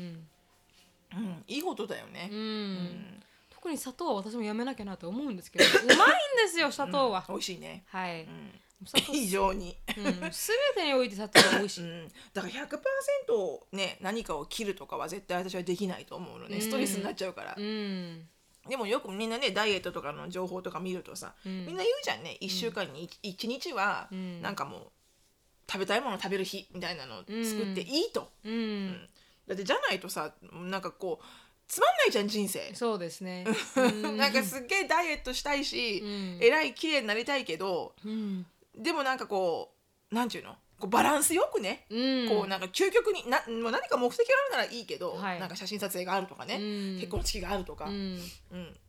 [0.00, 0.26] ん
[1.46, 2.28] いいことだよね。
[2.30, 2.38] うん。
[2.38, 3.22] うん。
[3.50, 5.98] 特に砂糖は私もやめなきゃなと思うんですけどうまいん
[6.44, 7.84] ですよ砂糖は、美味しいね。
[7.86, 8.26] はい、
[8.94, 9.76] 非常に。
[9.96, 10.30] うん、全
[10.74, 16.56] てにおいて砂糖は美味しい、うん、だから100%ね何かを切るとかは絶対私はできないと思うのね。
[16.56, 16.62] うん。
[16.62, 18.28] ストレスになっちゃうから、うん。
[18.68, 21.66] でもよくみんなねダイエットとかの情報とか見るとさ、うん。
[21.66, 22.38] みんな言うじゃんね。
[22.40, 24.42] 1週間に 1, 日はうん。
[24.42, 24.82] なんかもう
[25.70, 29.08] 食べたいもの食べる日みたいなのを作っていいと、うん、
[29.48, 31.24] だってじゃないとさなんかこう
[31.66, 33.46] つまんないじゃん人生、そうですね。
[34.16, 36.38] なんかすっげえダイエットしたいし、うん。
[36.42, 38.44] えらい綺麗になりたいけどうん、
[38.76, 39.74] でもなんかこ
[40.10, 40.56] うなんていうの？
[40.78, 41.94] こうバランスよくね、う
[42.26, 45.38] ん、こうなんか究極になもう何か目的があるならいいけど、はい。
[45.38, 46.98] なんか写真撮影があるとかね、うん。
[46.98, 48.14] 結婚式があるとか、ううん。
[48.16, 48.18] ん、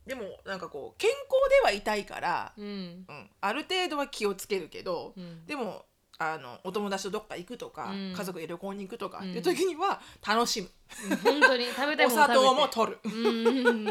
[0.08, 1.22] でもなんかこう健康
[1.62, 3.30] ではいたいから、うん、うん。
[3.40, 5.46] ある程度は気をつけるけど、うん。
[5.46, 5.86] でも
[6.18, 8.14] あのお友達とどっか行くとか、うん。
[8.18, 9.30] 家族で旅行に行くとか、うん。
[9.30, 10.70] っていう時には楽しむ、
[11.24, 12.34] 本当に食べたいおもの食べて。
[12.34, 13.08] 砂糖も取る、う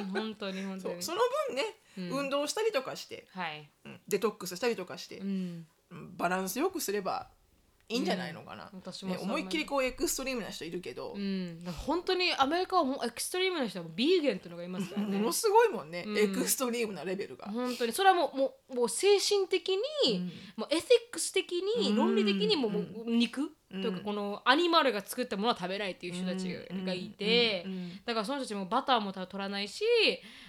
[0.01, 0.95] ん、本当に本当に。
[0.95, 1.03] そう。
[1.03, 1.62] その分ね、
[1.99, 2.18] うん。
[2.18, 3.70] 運動したりとかして、はい。
[3.84, 4.01] うん。
[4.09, 5.66] デトックスしたりとかしてう、ん、うん
[6.16, 7.28] バランスよくすれば
[7.93, 11.12] いいんじゃないのかな、うん私もね、そう思いっきりこう extreme な人いるけど。
[11.14, 15.18] う、ん、本当にアメリカはもう extreme な人はもうビーゲンっていうのがいますからね。
[15.18, 16.18] ものすごいもんね、うん。
[16.18, 17.49] extreme なレベルが。
[17.49, 17.93] 本当に。
[17.93, 20.32] それはもうもうもう精神的に、うん。
[20.57, 23.82] もう ethics 的に、うん倫理的にももうう肉、うん。
[23.82, 26.49] というかこのアニマルが作ったものは食べないっていう人たち
[26.84, 27.72] がいて、うん。
[27.72, 27.90] うん。
[28.07, 29.84] だからその人たちもバターも取らないし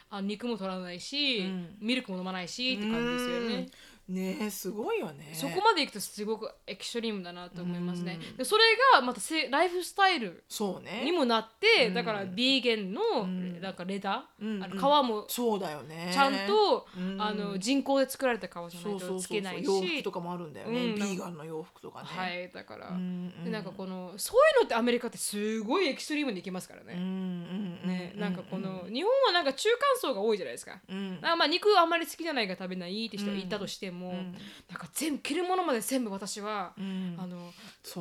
[0.09, 1.75] あ肉も取らないし、うん。
[1.81, 3.67] ミルクも飲まないしって感じですよね。
[4.09, 5.31] ねえすごいよね。
[5.33, 8.19] そこまでいくとすごく extreme だなと思いますね。
[8.31, 11.03] うんでそれがまたせライフスタイルそうね。
[11.05, 16.09] にもなって、うんだからビーゲンのんなんか leather、うんあの皮もそうだよね。
[16.13, 20.79] ちゃんと、うんあの人工で作られた皮じゃなそいうとつけないし洋服とかもあるんだよね。
[20.79, 22.07] うんビーガンの洋服とかね。
[22.09, 26.97] はいだから、うんでなんかこのそういうのってアメリカってすごい extreme にいきますからうんうね。
[26.99, 30.81] んね、なんかこの日本はなんか中間層が多いじゃないですか。
[30.89, 34.31] うんあまあ肉あんまり好きじゃないから食べないって人がいたとしても、うん
[34.69, 37.53] なんか全部着るものまで全部私は、うんあのね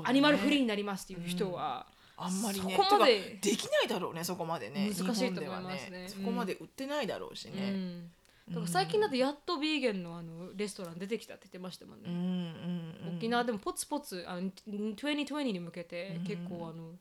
[0.05, 1.86] animal free になりますっていう人は、
[2.16, 2.74] あんまりね。
[2.76, 4.90] そこまでできないだろうねそこまでね。
[4.97, 7.70] 難しいと思いますね日本ではうんそこまで売ってないだろうしうね。
[7.70, 8.11] ん、
[8.49, 12.05] だから最近だとやっとヴィーガンのあのレストラン出てきたって言ってましたもんね。
[12.09, 13.16] うんうんうん。
[13.16, 16.93] 沖縄でもポツポツあの2020に向けて結構あの、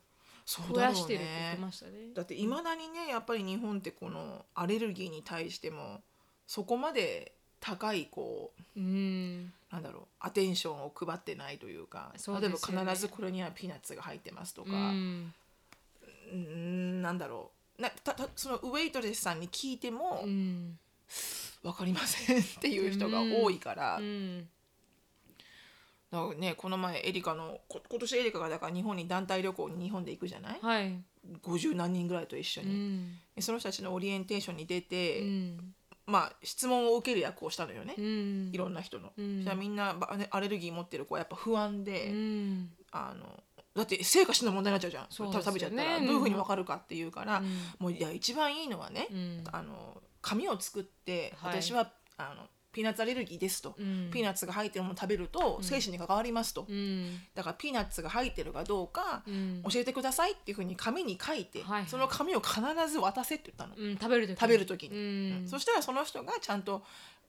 [0.45, 1.61] そうだろう増やしてるって言ってね。
[1.61, 1.91] ましたね。
[2.15, 6.01] だっていまだにねやっぱり日本ってこのアレルギーに対しても
[6.47, 9.53] そこまで高いこううん。
[9.71, 17.81] なんだろうアテンションを配ってないというかそう例えば必ずこれにはピーナッツが入ってますとか、ううんなんだろう。
[17.81, 20.77] なたたそのウェイトレスさんに聞いてもうん。
[21.63, 24.47] 分かりませんっていう人が多いから,、うん。
[26.09, 30.59] だからね、この前エリカのこ今年エリカがだから日本に団体旅行に日本で行くじゃない？
[30.61, 30.99] はい、
[31.43, 33.11] 50何人ぐらいと一緒うに、ん。
[33.35, 35.75] でその人たちのオリエンテーションに出て、うん
[36.11, 38.49] まあ質問を受ける役をしたのよね、うん。
[38.53, 39.13] いろんな人の。
[39.17, 39.43] うん。
[39.43, 42.69] じゃあみんなばアレルギー持ってる子はやっぱ不安で、うん。
[42.91, 43.43] あの
[43.73, 45.05] だって生か死の問題になっちゃうじゃん。
[45.09, 45.33] そうね。
[45.41, 45.97] 食べちゃったら。
[45.97, 46.05] うん。
[46.05, 47.45] どういうふうに分かるかっていうから、うん。
[47.79, 49.43] もういや一番いいのはね、うん。
[49.51, 51.61] あの紙を作って、はい。
[51.61, 54.09] 私はあのピーナッツアレルギーですと、うん。
[54.11, 57.19] ピーナッツが入ってるものを食べると精子に関わりますと、うん。
[57.35, 59.63] だからピーナッツが入ってるかどうかうん。
[59.69, 66.83] 教えてくださいっていうふうに紙に書いて、はいその紙を必ず渡せって言ったの、うん食べる時食べる時に、そしたらその人がちゃんと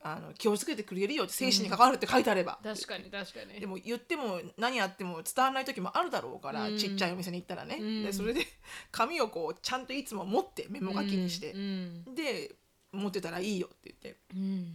[0.05, 3.61] あの気をつけてくれるよって精子に関わるって書いてあれば、確かに確かに。
[3.61, 6.79] でも言っても何やっても伝わらない時もあるだろうから、うん。
[6.79, 8.05] ちっちゃいお店に行ったらね、うん。
[8.05, 8.47] でそれで
[8.91, 11.53] 紙をこうちゃんといつも持ってメモ書きにして。
[11.53, 12.15] う、ん。
[12.15, 12.55] で
[12.93, 14.17] 持ってたらいいよって言って。
[14.35, 14.75] うん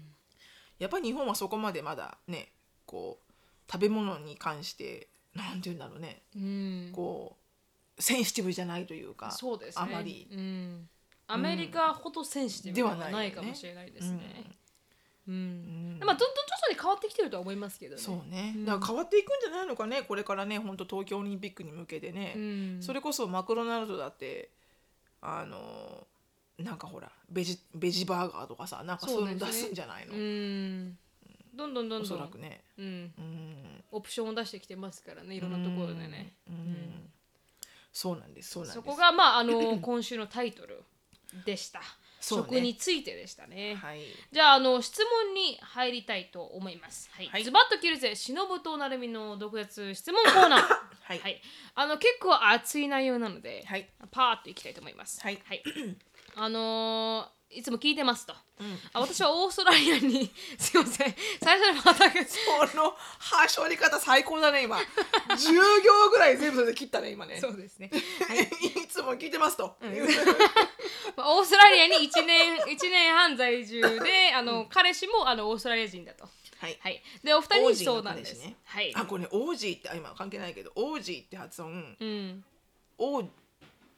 [0.80, 2.50] やっぱり日本はそこまでまだね
[2.86, 6.22] こう食べ物に関してなんて言うんだろうね。
[6.36, 6.90] うん。
[6.94, 7.36] こ
[7.98, 9.84] うセンシティブじゃないというかそうですね。
[9.84, 10.90] あまり、うん、
[11.28, 14.46] アメリカほどセンシティブではないかもしれないですね。
[15.28, 15.34] うん。
[15.34, 16.00] うん。
[16.00, 18.02] まあどんどん徐々に変わってきてるとは思いますけどね。
[18.02, 18.66] そうね、うん。
[18.66, 24.50] だから変わっていくんじゃないのかねこれからね本当東京オリンピックに向けてね、うん、それこそマクドナルドだって
[25.22, 26.08] あの
[26.60, 30.98] なんかほらベジベジバーガーとかさなんかそういうの出すんじゃないの、うん、
[31.56, 32.08] どんどんどんおどん。
[32.08, 32.88] そらくね、うん、う
[33.22, 36.34] ん、オプションを出してきてますからねいろんなところでね。
[36.48, 37.10] うん、
[37.94, 38.86] そうなんですそうなんです。
[38.86, 40.84] そこがまああの 今週のタイトル
[41.46, 41.82] でした。
[42.20, 42.46] そうね。
[42.46, 43.76] 食についてでしたね。
[43.76, 44.00] はい。
[44.32, 47.10] じゃああの質問に入りたいと思います。
[47.14, 47.28] はい。
[47.28, 47.44] はい。
[47.44, 50.62] ズバッと切るぜ、しのぶとなるみの独舌質問コーナー。
[51.04, 51.42] はい。
[51.76, 53.88] あの結構熱い内容なので、はい。
[54.12, 55.22] パーッといきたいと思います。
[55.22, 55.42] はい
[56.40, 58.34] あのーいつも聞いてますと。
[58.94, 60.30] あ私はオーストラリアに
[60.60, 62.18] すいません最初にまたこ
[62.76, 64.82] のはしょり方最高だね今10
[65.82, 67.90] 行ぐらい全部それで切ったね今ねそうですね。
[68.84, 69.78] いつも聞いてますと、
[71.16, 76.28] まあオーストラリアに1年一年半在住であの、彼氏もあのオーストラリア人だと。
[76.60, 77.04] はいはい。
[77.24, 78.34] でお二人に相談です。
[78.34, 78.96] 王子の彼氏ねはい。
[78.96, 82.46] あこれねオージーってあ今関係ないけどオージーって発音うん。
[82.98, 83.30] オー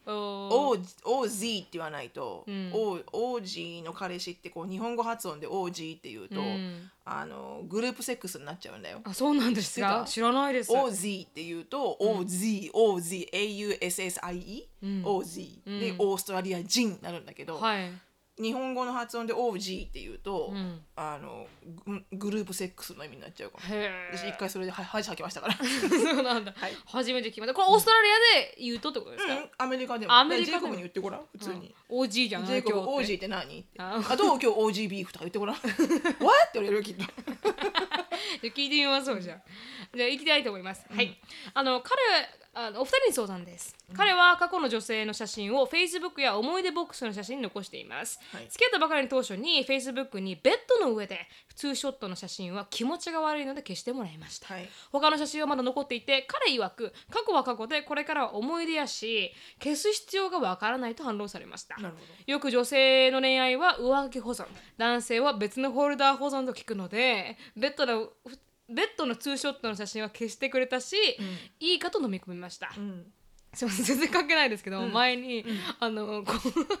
[0.06, 2.70] おーオーオージーって言わないと、うん。
[2.72, 6.90] オーオージーの彼氏ってこう日本語発音でオージーって言うと、うん。
[7.04, 9.00] あのグループセックスになっちゃうんだよ。
[9.04, 10.04] あそうなんですか？
[10.06, 10.72] 知らないです。
[10.72, 15.02] オージーって言うと、オージー、オージー、 Aussie、うん。
[15.04, 15.96] オージー、でうん。
[15.98, 17.90] オーストラリア人になるんだけど、はい。
[18.40, 21.46] 日本語の発音でオージーって言うと、うんあの
[21.86, 23.74] ググループセックスの意味になっちゃうかも。
[23.74, 25.54] へ私一回それでは恥かきましたから。
[25.88, 26.52] そうなんだ。
[26.56, 27.54] はい初めて聞きました。
[27.54, 29.34] これオーストラリアで言うとってことですか？
[29.34, 30.12] うん、アメリカでも。
[30.14, 31.74] アメリカでも言ってごらん、普通に。
[31.88, 32.48] オージーじゃない？
[32.48, 33.66] ジェイコブ、今日ってオージーって何？
[33.78, 35.56] ああ、どう今日オージービーフとか言ってごらん。
[35.60, 35.70] What?
[35.70, 37.04] って言われるよ、きっと。
[38.42, 39.40] 聞いてみましょうじゃあ。
[39.94, 40.86] じゃあ行きたいと思います。
[40.90, 41.18] はい。
[41.54, 41.96] あの彼
[42.52, 43.76] あのお二人に相談です。
[43.94, 48.18] 彼は過去の女性の写真を Facebook や思い出ボックスの写真に残しています。
[48.32, 54.52] はい付き合ったばかりの当初に Facebook にベッドの上でツーショットの写真は気持ちが悪いので消してもらいました。
[54.52, 54.68] はい。
[54.90, 59.32] 他の写真はまだ残っていて彼曰く過去は過去でこれからは思い出やし
[59.62, 61.76] 消す必要がわからないと反論されました。
[62.26, 64.46] よく女性の恋愛は上書き保存
[64.76, 68.08] 男性は別のフォルダー保存と聞くのでベッドの
[68.74, 70.96] ベッドのツーショットの写真は消してくれたし、
[71.58, 73.06] いいかと飲み込みました、うん。
[73.52, 75.44] すいません全然関係ないですけど、前に、
[75.80, 76.36] あのこう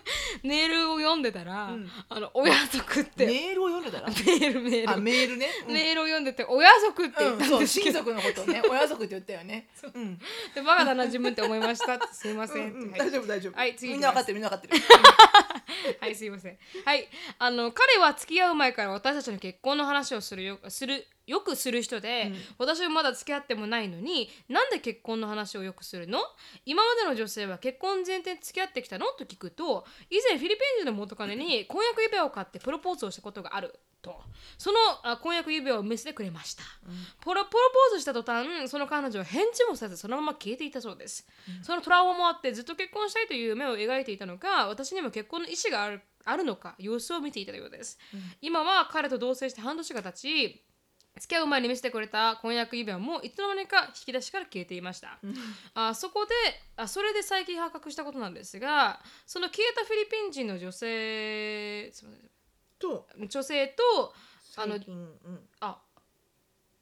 [0.46, 1.74] メールを読んでたら、
[2.08, 3.26] あの親族って。
[3.26, 4.08] メメールを読んでたら？
[4.08, 4.90] ールメール。
[4.90, 5.48] あ、メールね。
[5.66, 5.74] うん。
[5.74, 8.62] メールを読んでて親族って言ったんですけど、親族のことをね。
[8.64, 9.68] 親族って言ったよね。
[9.82, 10.00] う。
[10.00, 10.16] ん、
[10.54, 11.98] でバカだな自分って思いました。
[12.14, 13.56] すいません、大丈夫大丈夫。
[13.56, 14.82] はい次みんな分かってるみんな分かってる。
[16.00, 16.58] はい、すいません。
[16.84, 26.18] はい、あの彼は付き合う前から私たちの結婚の話をするよするよくする人で、私はまだ付き合ってもないのになんで結婚の話をよくするの？
[26.66, 29.06] 今までの女性は結婚前提で付き合ってきたの？
[29.06, 34.20] と聞くと以前フィリピン人の元カノに婚約指輪を買ってプロポーズをしたことがあると。
[34.56, 36.62] そのあ婚約指輪を見せてくれました、
[37.20, 37.58] プロプロ
[37.90, 41.26] ポーズした途端その彼女は返事もせずそのまま消えていたそうです、
[41.62, 47.98] そのトラウマもあってずっと結婚したいという夢を描いていたのか私にも結婚の意思があるあるのか様子を見ていたようです、
[48.40, 50.62] 今は彼と同棲して半年が経ち
[51.20, 55.18] 付き合う前に見せてくれた婚約指輪もいつの間にか引き出しから消えていました、
[55.74, 56.32] あそこで
[56.76, 61.92] あそれで最近発覚したことなんですがその消えたフィリピン人の女性
[62.78, 64.14] と女性と
[64.56, 64.80] あのうん。
[65.60, 65.78] あ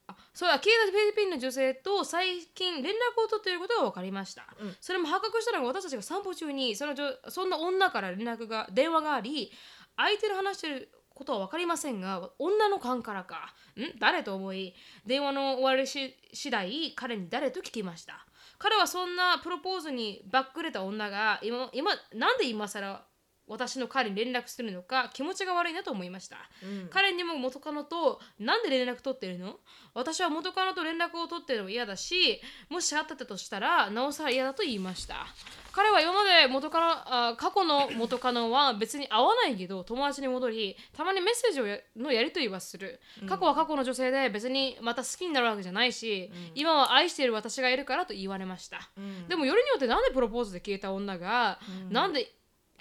[0.06, 4.76] あそうだ消えたフィリピンの女性と最近連絡を取っていることが分かりました、うん。
[4.80, 9.52] それも発覚したのが私たちが散歩中にその女そんな女から連絡が電話があり
[9.96, 10.88] 相手の話してる
[11.18, 13.98] ことは分かりませんが女の勘からかん？
[13.98, 14.72] 誰と思い
[15.04, 18.24] 電話の終わりし次第彼に誰と聞きました。
[18.58, 23.02] 彼はそんなプロポーズにバックれた女が今今なんで今更
[23.48, 26.88] 私の彼に連絡するのか気持ちが悪いなと思いました、うん。
[26.90, 29.56] 彼にも元カノとなんで連絡取ってるの？
[29.94, 35.26] 私は元カノと連絡を取ってるのも嫌だしもしあってたとしたらなおさら嫌だと言いました。
[35.70, 43.00] 彼は今まで元カノあ過去の元カノは別に会わないけど友達に戻りたまにメッセージをやのやり取りはする。
[43.28, 49.28] 過去は過去の女性で別にまた好きになるわけじゃないし、今は愛している私がいるからと言われました、うん。
[49.28, 52.32] でもよりによってなんでプロポーズで消えた女が、なんで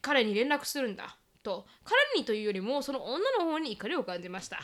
[0.01, 1.17] 彼に連絡するんだ。
[1.43, 4.59] と彼にというよりもその女の方に怒りを感じました、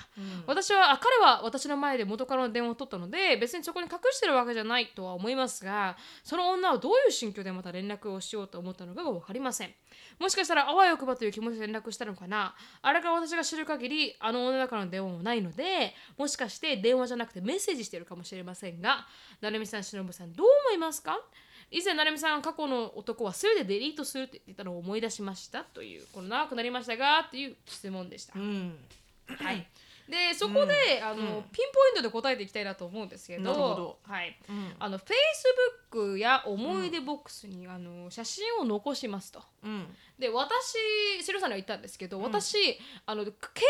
[0.48, 9.70] 私はあ彼は私の前で元カノの電話を取ったので別にそこに隠してるわけじゃないとは思いますがその女はどういう心境でまた連絡をしようと思ったのかが分かりません。
[10.20, 12.54] もしかしたらあわよくばという気持ちで連絡したのかな。
[12.82, 19.06] あれから私が知る限りあの女からの電話もないのでもしかして電話じゃなくてメッセージしてるかもしれませんが
[19.40, 21.18] 成美さんしのぶさんどう思いますか？
[21.74, 28.78] 以前成美さんが過去の男は全てデリートするって言ったのを思い出しましたというこの長くなりましたがっていう質問でした、うん。
[29.28, 29.68] はい
[30.08, 31.44] でそこで、あのうん。
[31.52, 34.00] ピンポイントで答えていきたいなと思うんですけどど。
[34.04, 34.74] はい、うん。
[34.80, 39.42] あの Facebook や思い出ボックスに、あの写真を残しますと。
[39.64, 39.86] うん。
[40.20, 40.76] で私
[41.22, 42.22] シロさんには言ったんですけど、ん。
[42.24, 42.58] 私
[43.06, 43.64] あの携帯に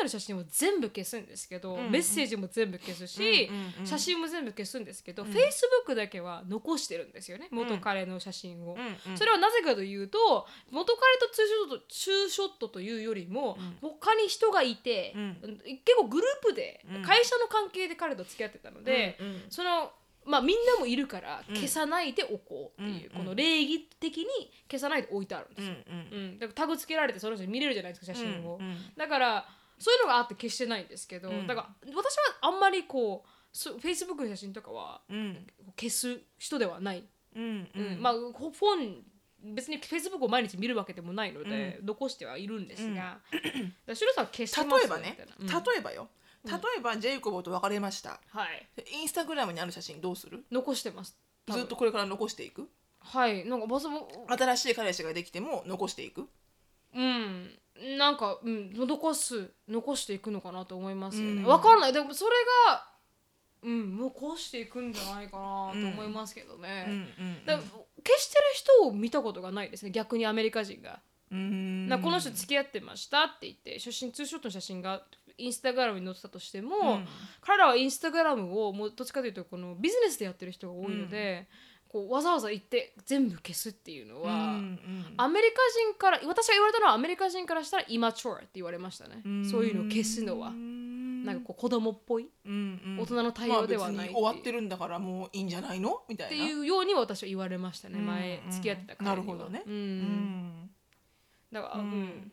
[0.00, 3.50] ある写真を全部消すんですけど、メッセージも全部消すし、
[3.84, 5.28] 写真も全部消すんですけど、ん。
[5.28, 8.76] Facebook だけは残してるんですよね元彼の写真を。
[9.16, 17.02] それはなぜかというと元彼とツーショットツーショットというよりも、他に人がいて、うん結構グループで、うん。
[17.02, 19.42] 会社の関係で彼と付き合ってたので、うんうん。
[19.48, 19.92] その
[20.26, 21.54] まあみんなもいるからうん。
[21.54, 24.26] 消さないでおこうっていう、うんこの礼儀的に
[24.70, 25.76] 消さないで置いてあるんですうんよ。
[25.86, 26.18] うん。
[26.18, 28.76] うん、だからタグつけられてその人に見れるじゃないですか写真を、うんうん。
[28.96, 31.46] だからそういうのがあって消してないんですけど、うん。
[31.46, 33.28] だから私はあんまりこう
[33.80, 35.46] フェイスブックの写真とかはうん。
[35.78, 37.04] 消す人ではない、
[37.34, 37.68] うん。
[37.74, 38.02] うん。
[38.02, 39.04] まあフォン
[39.42, 43.18] 別にフェイスブックを毎日見るわけでもないので、残してはいるんですが、
[43.86, 45.56] だシュルさんは消してます例えばねみたいな。
[45.56, 45.64] うん。
[45.64, 46.08] 例えばよ。
[46.44, 48.20] 例えばジェイコブと別れました。
[48.30, 48.66] はい。
[48.92, 50.44] インスタグラムにある写真どうする？
[50.50, 51.16] 残してます
[51.46, 51.60] 多分。
[51.60, 52.68] ずっとこれから残していく？
[53.00, 53.46] はい。
[53.46, 56.26] なんかまずも新しい彼氏ができても残していく？
[56.94, 57.50] うん。
[57.98, 61.46] なんか、うん、残す残していくのかなと思いますよね、うん。
[61.46, 61.92] わかんない。
[61.92, 62.30] でもそれ
[62.68, 62.86] が
[63.62, 63.98] うん。
[63.98, 66.96] 残していくんじゃないかなと思いますけどね、うんう
[67.28, 71.88] んだから消してる人を見たことがないですね逆にアメリカ人が、うん。
[71.88, 75.02] なこの人付き合ってましたって言って写真ツーショットの写真が
[75.38, 77.08] インスタグラムに載ってたとしても、うん。
[77.40, 81.46] 彼らはインスタグラムをもうどっちかというとこのビジネスでやってる人が多いので、
[81.88, 85.14] こうわざわざ行って全部消すっていうのは、うんうん。
[85.16, 85.54] アメリカ
[85.92, 90.48] 人から私が言われたのはアメリカ人からしたらイマチュアって言われましたね、そういうのを消すのは。
[90.48, 90.79] うん
[91.24, 92.98] なんかこう子供っぽいっうんうん。
[93.00, 96.02] 大人の対応ではないまあ終わってるんだからもういいんじゃないの？
[96.08, 96.30] みたいな。
[96.30, 99.16] ていうように私は言われましたねうん前付き合ってた彼には。
[99.16, 99.62] なるほどね。
[99.66, 99.72] うん。
[99.72, 100.70] うん。
[101.52, 102.32] だから、ううん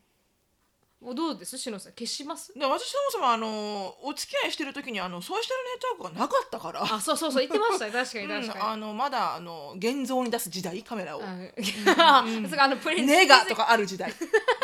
[1.02, 1.58] んもうどうです？
[1.58, 2.54] しのさん消します？
[2.58, 6.84] で私そもそもあのお付き合いしてる時にあのソーシャルネットワークがなかったから。
[6.84, 11.20] あそうそうそう言ってましたね確かにうん確かに、あのまだあの現像に出す時代カメラを。
[11.20, 11.24] う
[11.96, 12.24] か
[12.64, 13.08] あのプリンス。
[13.08, 14.14] ネガとかある時代、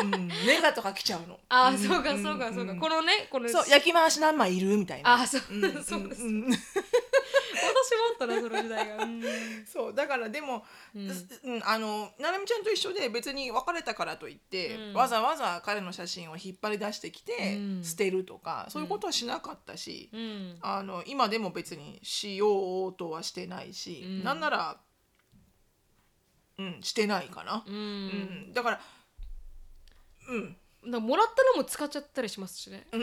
[0.01, 1.39] うん、ネガとか来ちゃうの。
[1.49, 1.77] あ、ん。
[1.77, 2.79] そうかそうかそうか、ん。
[2.79, 4.75] このねこのそう焼き回し何枚いる？
[4.77, 5.13] みたいな。
[5.13, 5.83] あそう、うん。
[5.83, 6.23] そうです、
[7.65, 9.23] ったなその時代が、うん。
[9.65, 10.63] そうだからでも、
[10.95, 11.09] うん。
[11.09, 14.93] うんあのななみちゃんと一緒で別に別れたからといって、うん。
[14.93, 17.83] わざわざ彼の写真を引っ張り出してきて、うん。
[17.83, 20.57] 捨てるとかそういうことはしなかったし、うん。
[20.61, 24.23] あの今でも別にしようとはしてないし、うん。
[24.23, 24.77] なんなら
[26.59, 27.63] うんしてないかな。
[27.65, 28.07] う、うん。
[28.49, 28.81] ん、だから
[30.29, 30.41] うん。
[30.43, 32.85] だからもらったのも使っちゃったりしますしね。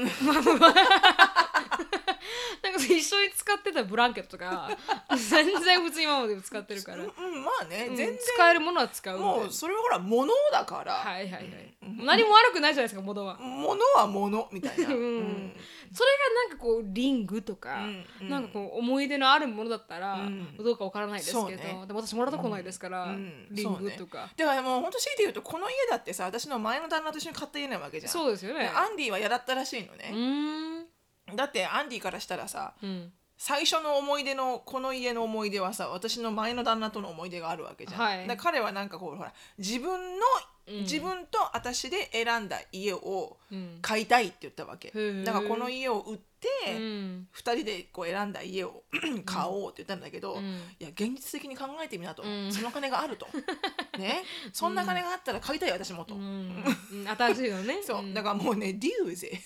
[2.62, 4.70] なんか一緒に使ってたブランケットとか
[5.16, 8.18] 全然普通に今まで使ってるから、うんうんまあね、うん全然。
[8.18, 12.04] 使えるものは使うもうそれはほら物だから、はいはいはい、うん。
[12.04, 14.94] 何も悪くないじゃないですか物は、物は物みたいな、うん。
[14.94, 15.56] うん。
[15.92, 18.28] それがなんかこうリングとか、うんうん。
[18.28, 20.56] なんかこう思い出のあるものだったら、うん。
[20.56, 21.56] どうかわからないですけど、ね。
[21.86, 23.46] でも私もらったことないですから、うん。
[23.50, 24.30] リングとか。
[24.36, 28.12] だからもう本当強いて言うとこの家だってさ私の前の旦那と一緒に買った家なわけじゃん。
[28.12, 28.60] そうですよね。
[28.60, 30.86] でアンディは嫌だったらしいのうね、ーん
[31.36, 33.12] だってアンディからしたらさうん。
[33.36, 38.26] 最初の思い出のこの家の思い出はさ私の前の旦那との思い出があるわけじゃん、はい。
[38.26, 39.98] だから彼はなんかこうほら自分の、
[40.68, 40.80] うん。
[40.82, 43.78] 自分と私で選んだ家をうん。
[43.80, 44.92] 買いたいって言ったわけ。
[45.24, 46.29] だからこの家を売って、
[46.68, 47.28] うん。
[47.34, 48.82] 2人でこう選んだ家を
[49.24, 50.42] 買おうって言ったんだけど、うん。
[50.44, 52.52] いや現実的に考えてみなと、うん。
[52.52, 53.26] その金があると。
[53.98, 54.22] ね？
[54.52, 57.82] そんな金があったら買いたい私もと、新しいのね。
[57.86, 58.14] そう、ん。
[58.14, 59.40] だからもうねデューゼ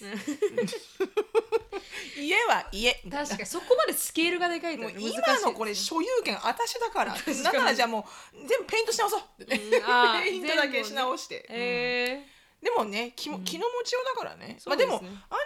[2.17, 2.95] 家は家。
[3.11, 7.15] 確かにそこまでスケールがでかいともう難しい今のこれ所有権私だから。
[7.15, 9.47] だからじゃあもう全部ペイントし直そううん。
[10.23, 12.27] ペイントだけし直して、え
[12.65, 15.01] でもね気も気の持ちようだからね、まあ、でもアン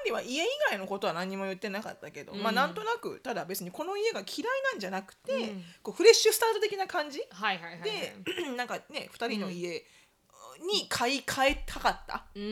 [0.05, 2.43] ディは家以外のことは何も言ってなかったけど、うん。
[2.43, 5.65] まあなんとなくただ別にこの家が嫌いなんじゃなくて、うん。
[5.83, 7.91] こうフレッシュスタート的な感じーはいはいはいはい。
[8.47, 9.85] で、なんかね2人の家
[10.73, 12.43] に買い替えたかった、うー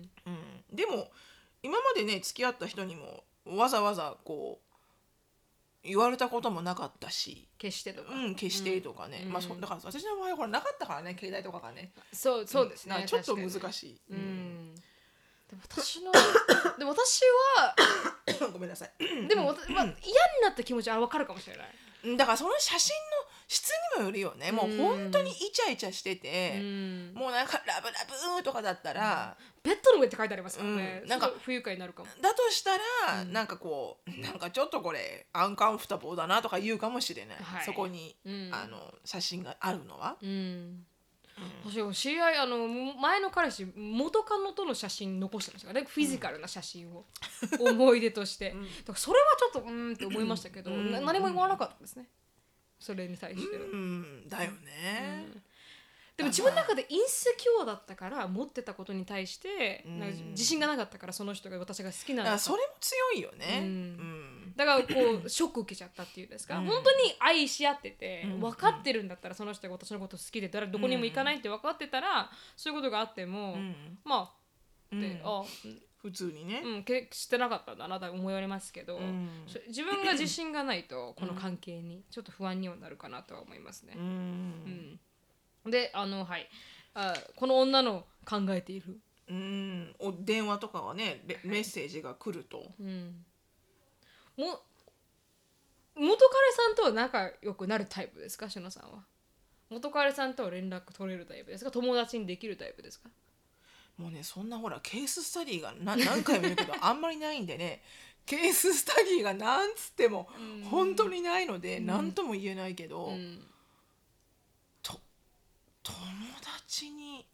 [0.00, 0.10] ん。
[0.26, 1.12] うん、でも
[1.62, 4.63] 今までね付き合った人にもわざわざこう
[5.84, 8.14] 言われたこともなかったし、決してとか。
[8.14, 9.32] うん、消してとかね、うん。
[9.32, 11.92] まあそだから私の場合はほらなかったからね携帯とかがね。
[12.12, 14.74] そうそうですねだからちょっと難確かしい、にうん。
[14.74, 14.80] で
[15.56, 16.12] も 私の
[16.78, 17.20] でも私
[17.58, 17.74] は
[18.46, 19.28] うんごめんなさい。
[19.28, 19.94] でも、わたまあ、嫌に
[20.42, 21.68] なった気持ちは分かるかもしれない。
[22.04, 23.13] うんだからその写真の
[23.46, 24.52] 質にもよるよね。
[24.52, 27.12] もう本当にイチャイチャしてて、うん。
[27.14, 27.94] もうなんかラブラ
[28.36, 31.08] ブとかだったら、ベッドの上って書いてありますからね、うん。
[31.08, 32.08] なんか不愉快になるかも。
[32.20, 33.32] だとしたら、うん。
[33.32, 37.64] なんかこうなんかちょっとこれアンカンフタボーだなとか言うかもしれない、はい。
[37.64, 38.50] そこに、うん。
[38.52, 40.16] あの写真があるのは。
[40.22, 40.86] うん。
[41.64, 45.86] 私知り合いあの前の彼氏元カノとの写真残してましたからね。
[45.90, 47.06] フィジカルな写真を、
[47.58, 52.08] 思い出として、 だからそれはちょっとうーんって思いましたけど、な何も言わなかったですね
[52.78, 55.26] それに対しては、うんだよね、
[56.16, 59.98] でも自分の中でインセキュアだったから持ってたことに対して、ん。
[59.98, 62.38] なんか自信がなかったからその人が私が好きなのか。
[62.38, 63.66] それも強いよね、うん。
[63.66, 63.70] う
[64.50, 64.52] ん。
[64.54, 66.66] だからこうショック受けちゃったっていうんですか、うん。
[66.66, 68.40] 本当に愛し合ってて、うん。
[68.40, 73.98] 分かってるんだったらその人が私のこと好きで誰どこにも行かないって分かってたら、そういうことがあっても、うん。
[74.04, 75.20] まあって、うん。
[75.24, 75.42] あ
[76.04, 79.44] 普通にね、うんけしてなかったんだなと思いますけど、うん。
[79.46, 83.94] そ自分が自信がないと この関係にちょっと不安にはなるかなとは思いますね。
[83.96, 83.98] う。
[83.98, 85.00] ん。
[85.64, 85.70] うん。
[85.70, 86.46] であのはい。
[86.92, 89.96] あこの女の考えている、うん。
[89.98, 93.24] お電話とかはねレメッセージが来ると、うん、
[94.36, 94.60] も
[95.96, 99.04] 元彼さんとは仲良くなるタイプですかしのさんは？
[99.70, 103.08] 元彼さんとは連絡取れるタイプですか友達にできるタイプですか？
[103.96, 107.82] もうねそんなほらケーススタディがな 何回も言うけどあんまりないんでね。
[108.26, 110.28] ケーススタディがなんつっても
[110.70, 113.46] 本当にないので何とも言えないけど、うん。
[114.82, 114.98] と
[115.82, 115.96] 友
[116.64, 117.26] 達に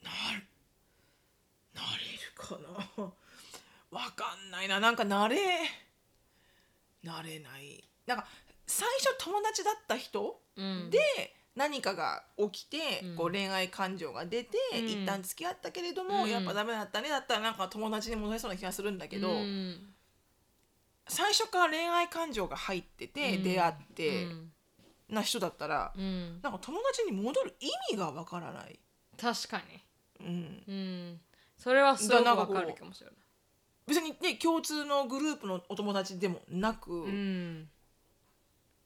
[0.00, 0.46] なる
[1.74, 2.56] なれるか
[2.96, 3.12] な。
[3.90, 4.78] わかんないな。
[4.78, 5.36] なんかなれ
[7.02, 7.84] なれない。
[8.06, 8.26] なんか
[8.66, 10.90] 最初友達だった人うん。
[10.90, 13.16] で何かが起きて、うん。
[13.16, 14.86] こう恋愛感情が出て、うん。
[14.86, 16.30] 一旦付き合ったけれども、うん。
[16.30, 19.94] やっぱダメだったねだったらなんか友達に戻れそうな気がするんだけど、うん。
[21.06, 23.42] 最初から恋愛感情が入ってて、うん。
[23.42, 24.52] 出会ってうん。
[25.08, 26.40] な人だったら、うん。
[26.42, 28.78] なんか友達に戻る意味がわからない。
[29.20, 29.62] 確か
[30.20, 31.20] うん、に、うん、
[31.58, 33.16] それはすごくわかるかもしれない。
[33.86, 37.68] 別にね共通のグループのお友達でもなく、うん。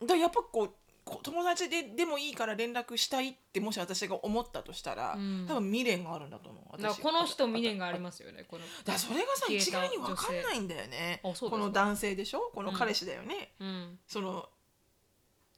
[0.05, 0.75] だやっぱこう
[1.23, 5.47] 友達ででもいいから連絡したいってもし私が思ったとしたら、うん。
[5.49, 6.83] 多分未練があるんだと思う私。
[6.83, 8.65] だこの人未練がありますよねこの。
[8.85, 11.21] だそれがさ一概に分かんないんだよね。
[11.23, 12.51] この男性でしょ？
[12.55, 13.99] この彼氏だよね、うん。
[14.07, 14.49] その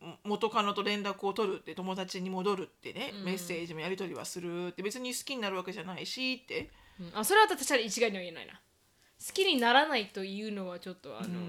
[0.01, 3.25] も元カノと連絡を取るって友達に戻るってね、うん。
[3.25, 6.71] メッセージもやり取りはするって別に好きになるわけじゃないしって。
[6.99, 7.13] うん。
[7.15, 8.53] あそれは確かに一概には言えないな。
[8.55, 11.41] 好きにならないというのはちょっとあの、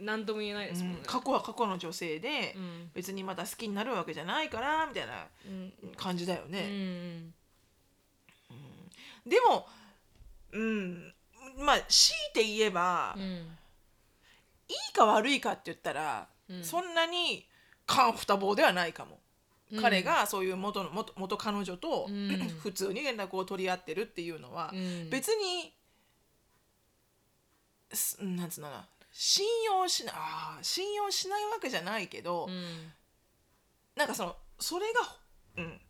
[0.00, 2.90] 何とも言えないですもんね、過去は過去の女性で、うん。
[2.94, 5.72] 別にまた好きになるわけじゃないからみたいなうん。
[5.96, 7.34] 感じだようね、ん。
[9.26, 9.66] でも
[10.52, 11.14] うん。
[11.58, 13.56] まあ強いて言えば、いうん
[14.68, 16.64] いか悪いかって言ったら、うん。
[16.64, 17.46] そんなに
[17.86, 19.18] カンフタボーではないかも、
[19.72, 19.82] うん。
[19.82, 22.28] 彼がそういう元の元元彼女と、うん。
[22.62, 25.10] 普通に連絡を取り合ってるっていうのは、うん。
[25.10, 25.72] 別に
[27.92, 32.92] すなんつうのかな信用しないあー信用しないわけじゃないけど、うん。
[33.96, 35.00] なんかそのそれが
[35.58, 35.80] うん。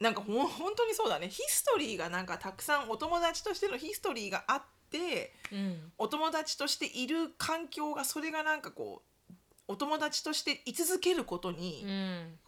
[0.00, 1.28] なんかほん本当にそうだね。
[1.28, 5.92] ヒストリーがなんかたくさんお友達としてのヒストリーがあってうん。
[5.98, 9.34] お友達としている環境がそれがなんかこう
[9.68, 12.38] お友達として居続けることにうん。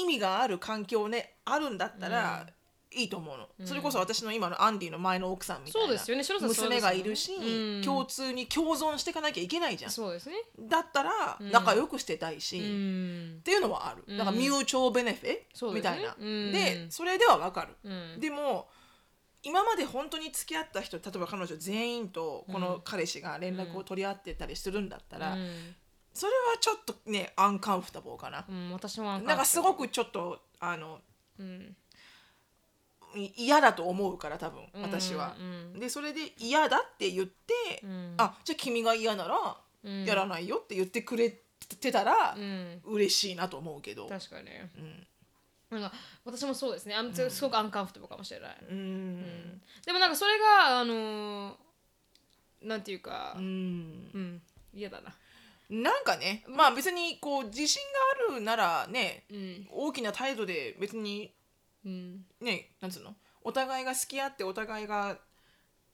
[0.00, 2.46] 意味がある環境ねあるんだったら、
[2.94, 3.66] いいと思うの、うん。
[3.66, 7.82] それこそ私の今のアンディの前の奥さんみたいな娘がいるし、うん。
[7.82, 9.90] 共通に共存していかなきゃいけないじゃん。
[9.90, 10.36] そうですね。
[10.60, 11.50] だったらうん。
[11.50, 14.18] 仲良くしてたいし、うっんていうのはある、うん。
[14.18, 15.90] だからミューチョーベネフィそうですね。
[15.90, 16.52] みたいな、うん。
[16.52, 18.20] でそれではわかる、うん。
[18.20, 18.68] でも
[19.42, 25.74] 今まで本当に付き合った人例えば彼女全員とこの彼氏が連絡を取り合ってたりするんだったら、うん。
[26.14, 31.00] それはちょっとねアンカンフタボーかな、うん私もなんかすごくちょっとあの
[31.38, 31.46] うん。
[31.46, 31.83] い
[33.36, 35.36] 嫌だと思うから多分うん私は。
[35.38, 38.14] うんでそれで嫌だって言って、うん。
[38.18, 40.04] あじゃあ君が嫌ならうん。
[40.04, 41.30] やらないよって言ってくれ
[41.80, 42.80] てたらうん。
[42.84, 44.06] 嬉しいなと思うけど。
[44.08, 44.46] 確かに。
[44.46, 44.70] ね
[45.70, 45.80] うん。
[45.80, 46.94] なんか私もそうですね。
[46.94, 47.12] あん。
[47.12, 48.78] すごくアンカンフトブかもしれない、うん。
[48.78, 49.62] うん。
[49.84, 51.54] でもなんかそれがあのー
[52.62, 53.44] なんていうかうん。
[54.14, 54.42] うん。
[54.72, 55.14] 嫌だな。
[55.70, 57.82] なんかねまあ別にこう自信
[58.28, 59.68] があるならねうん。
[59.70, 61.32] 大きな態度で別に
[61.84, 62.24] うん。
[62.40, 63.14] ねなんつうの？
[63.42, 65.18] お互いが好き合ってお互いが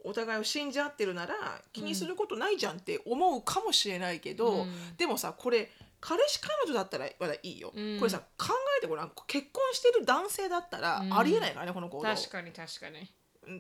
[0.05, 1.35] お互いを信じ合ってるなら
[1.73, 4.97] 気にすることないじゃんって思うかもしれないけど、うん。
[4.97, 5.71] でもさこれ
[6.01, 7.99] 彼氏彼女だったらまだいいよ、うん。
[7.99, 9.13] これさ考えてごらん。
[9.27, 11.19] 結婚してる男性だったらうん。
[11.19, 12.05] ありえないからね、この行動。
[12.05, 13.07] 確かに確かに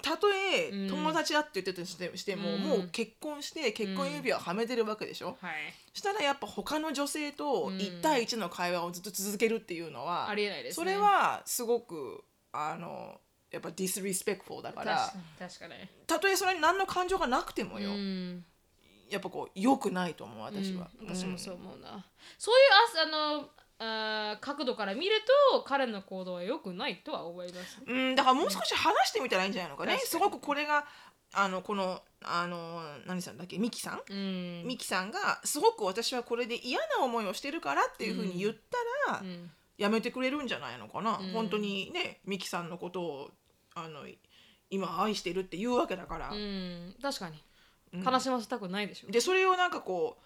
[0.03, 0.89] たとえうん。
[0.89, 2.61] 友達だって言ってたとしてしても、うん。
[2.61, 5.55] もう結婚して結婚指輪をはめてるわけでしょ、はい。
[5.93, 7.77] したらやっぱ他の女性とうん。
[7.79, 10.85] 1対1の会話をずっと続けるっていうのは、ありえないですね。
[10.85, 12.23] それはすごく
[12.53, 13.21] あの
[13.51, 15.73] やっぱディスリスペクトだから確かに確かに。
[16.07, 18.45] たとえそれに何の感情がなくてもよ、うん。
[19.09, 21.09] やっぱこう良くないと思う私は、うん。
[21.09, 22.07] 私もそうう思うな、
[22.39, 23.51] そういうああの
[23.83, 25.17] あー角度から見る
[25.53, 27.79] と彼の行動は良くないとは思います。
[27.87, 29.99] うんだからもう少し話してみたらいいんじゃないのかね。
[29.99, 30.85] すごくこれが
[31.33, 33.59] あのこのあの何さんだっけ？
[33.59, 34.03] ミキさん？
[34.13, 34.65] うん。
[34.67, 38.53] ミキさんがすごく私はこれで嫌な思いをしてるからっていうふうに言っ
[39.07, 39.51] たら、うん。
[39.79, 41.33] やめてくれるんじゃないのかな、うん。
[41.33, 43.31] 本当にねミキさんのことを
[43.75, 44.01] あの
[44.69, 47.43] 今愛してるっていうわけだから、うん、確かに。
[47.95, 48.03] うん。
[48.03, 49.11] 悲しませたくないでしょ。
[49.11, 50.25] でそれをなんかこう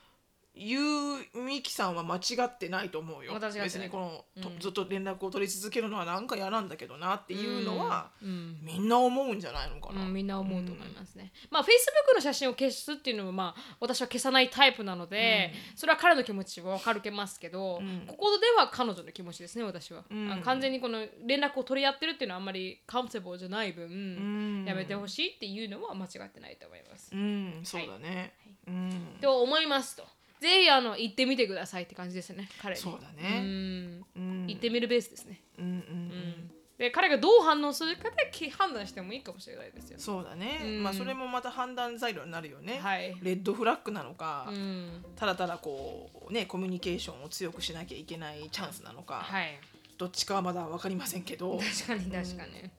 [0.57, 3.33] 言うミキさんは間違ってないと思うよ。
[3.33, 3.67] 間違ってない。
[3.67, 4.59] 別にこの、とうん。
[4.61, 8.59] ずっと連絡を取り続けるのはなんか嫌なんだけどなっていうのは、うん。
[8.63, 11.33] みんな思うんじゃないのかな、うん、みんな思うと思いますね。
[11.51, 18.05] まあ Facebook の写真を消すっていうのもまあ私は消さないタイプなので、それは彼の気持ちは分かるけますけど、うん。
[18.07, 20.43] ここでは彼女の気持ちですね私は、うん。
[20.45, 24.65] 完全にこの連絡を取り合ってるっていうのはあんまりカウンセボーじゃない分、うん。
[24.67, 27.11] やめてほしいっていうのは間違ってないと思います。
[27.13, 28.35] うんそうだね、
[28.69, 29.17] うん。
[29.21, 30.14] と思いますと。
[30.45, 32.81] ぜひあの行ってみてくださいって感じですね彼に。
[32.81, 35.41] そうだねうんうん行ってみるベースですね。
[35.59, 39.99] うんうんうんうんで彼がどう反応するかでき判断してもいいかもしれないですよ。
[39.99, 43.17] そうだね、うんまあそれもまた判断材料になるよね、はい。
[43.23, 45.05] レッドフラッグなのか、うん。
[45.15, 49.59] ただただこうねコミュニケーションを強くしなきゃいけないチャンスなのか、はい。
[49.97, 52.59] どっちかはまだ分かりませんけど確かに確かに。
[52.59, 52.71] っ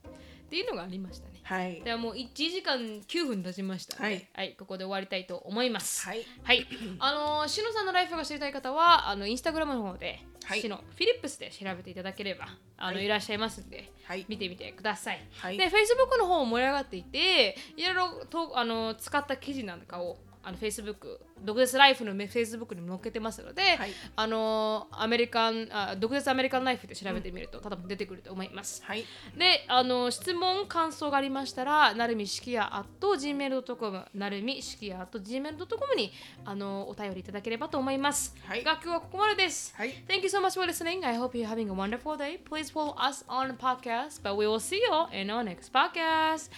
[0.49, 1.34] ていうのがありましたね。
[1.45, 1.79] はい。
[1.81, 4.55] ではもう1時間9分経ちましたので、はい。
[4.57, 6.07] ここで終わりたいと思います。
[6.07, 6.25] はい。
[6.43, 6.65] はい、
[6.97, 10.61] あのー、しのさんのライフが知りたい方は、あのインスタグラムの方で、はい。
[10.61, 12.47] しのフィリップスで調べていただければ、
[12.77, 13.05] あの、はい。
[13.05, 14.25] い、らっしゃいますんで、はい。
[14.27, 15.21] 見てみてください。
[15.37, 15.57] はい。
[15.57, 28.83] で、Facebook の方も盛り上がっていて、いろいろとあの使った記事なんかをあの Facebook、独舌ライフの Facebook にも載っけてますので、はいあのアメリカンあ独舌アメリカンライフで調べてみると、多分出てくると思います。
[28.85, 29.03] はい
[29.37, 36.11] で、あの質問、感想がありましたら、なるみしきや at gmail.com、なるみしきや at gmail.com に
[36.45, 38.35] あのお便りいただければと思います。
[38.45, 39.73] はいが今日はここまでです。
[39.75, 41.05] はい Thank you so much for listening.
[41.05, 42.39] I hope you're having a wonderful day.
[42.43, 46.49] Please follow us on the podcast, but we will see you in our next podcast.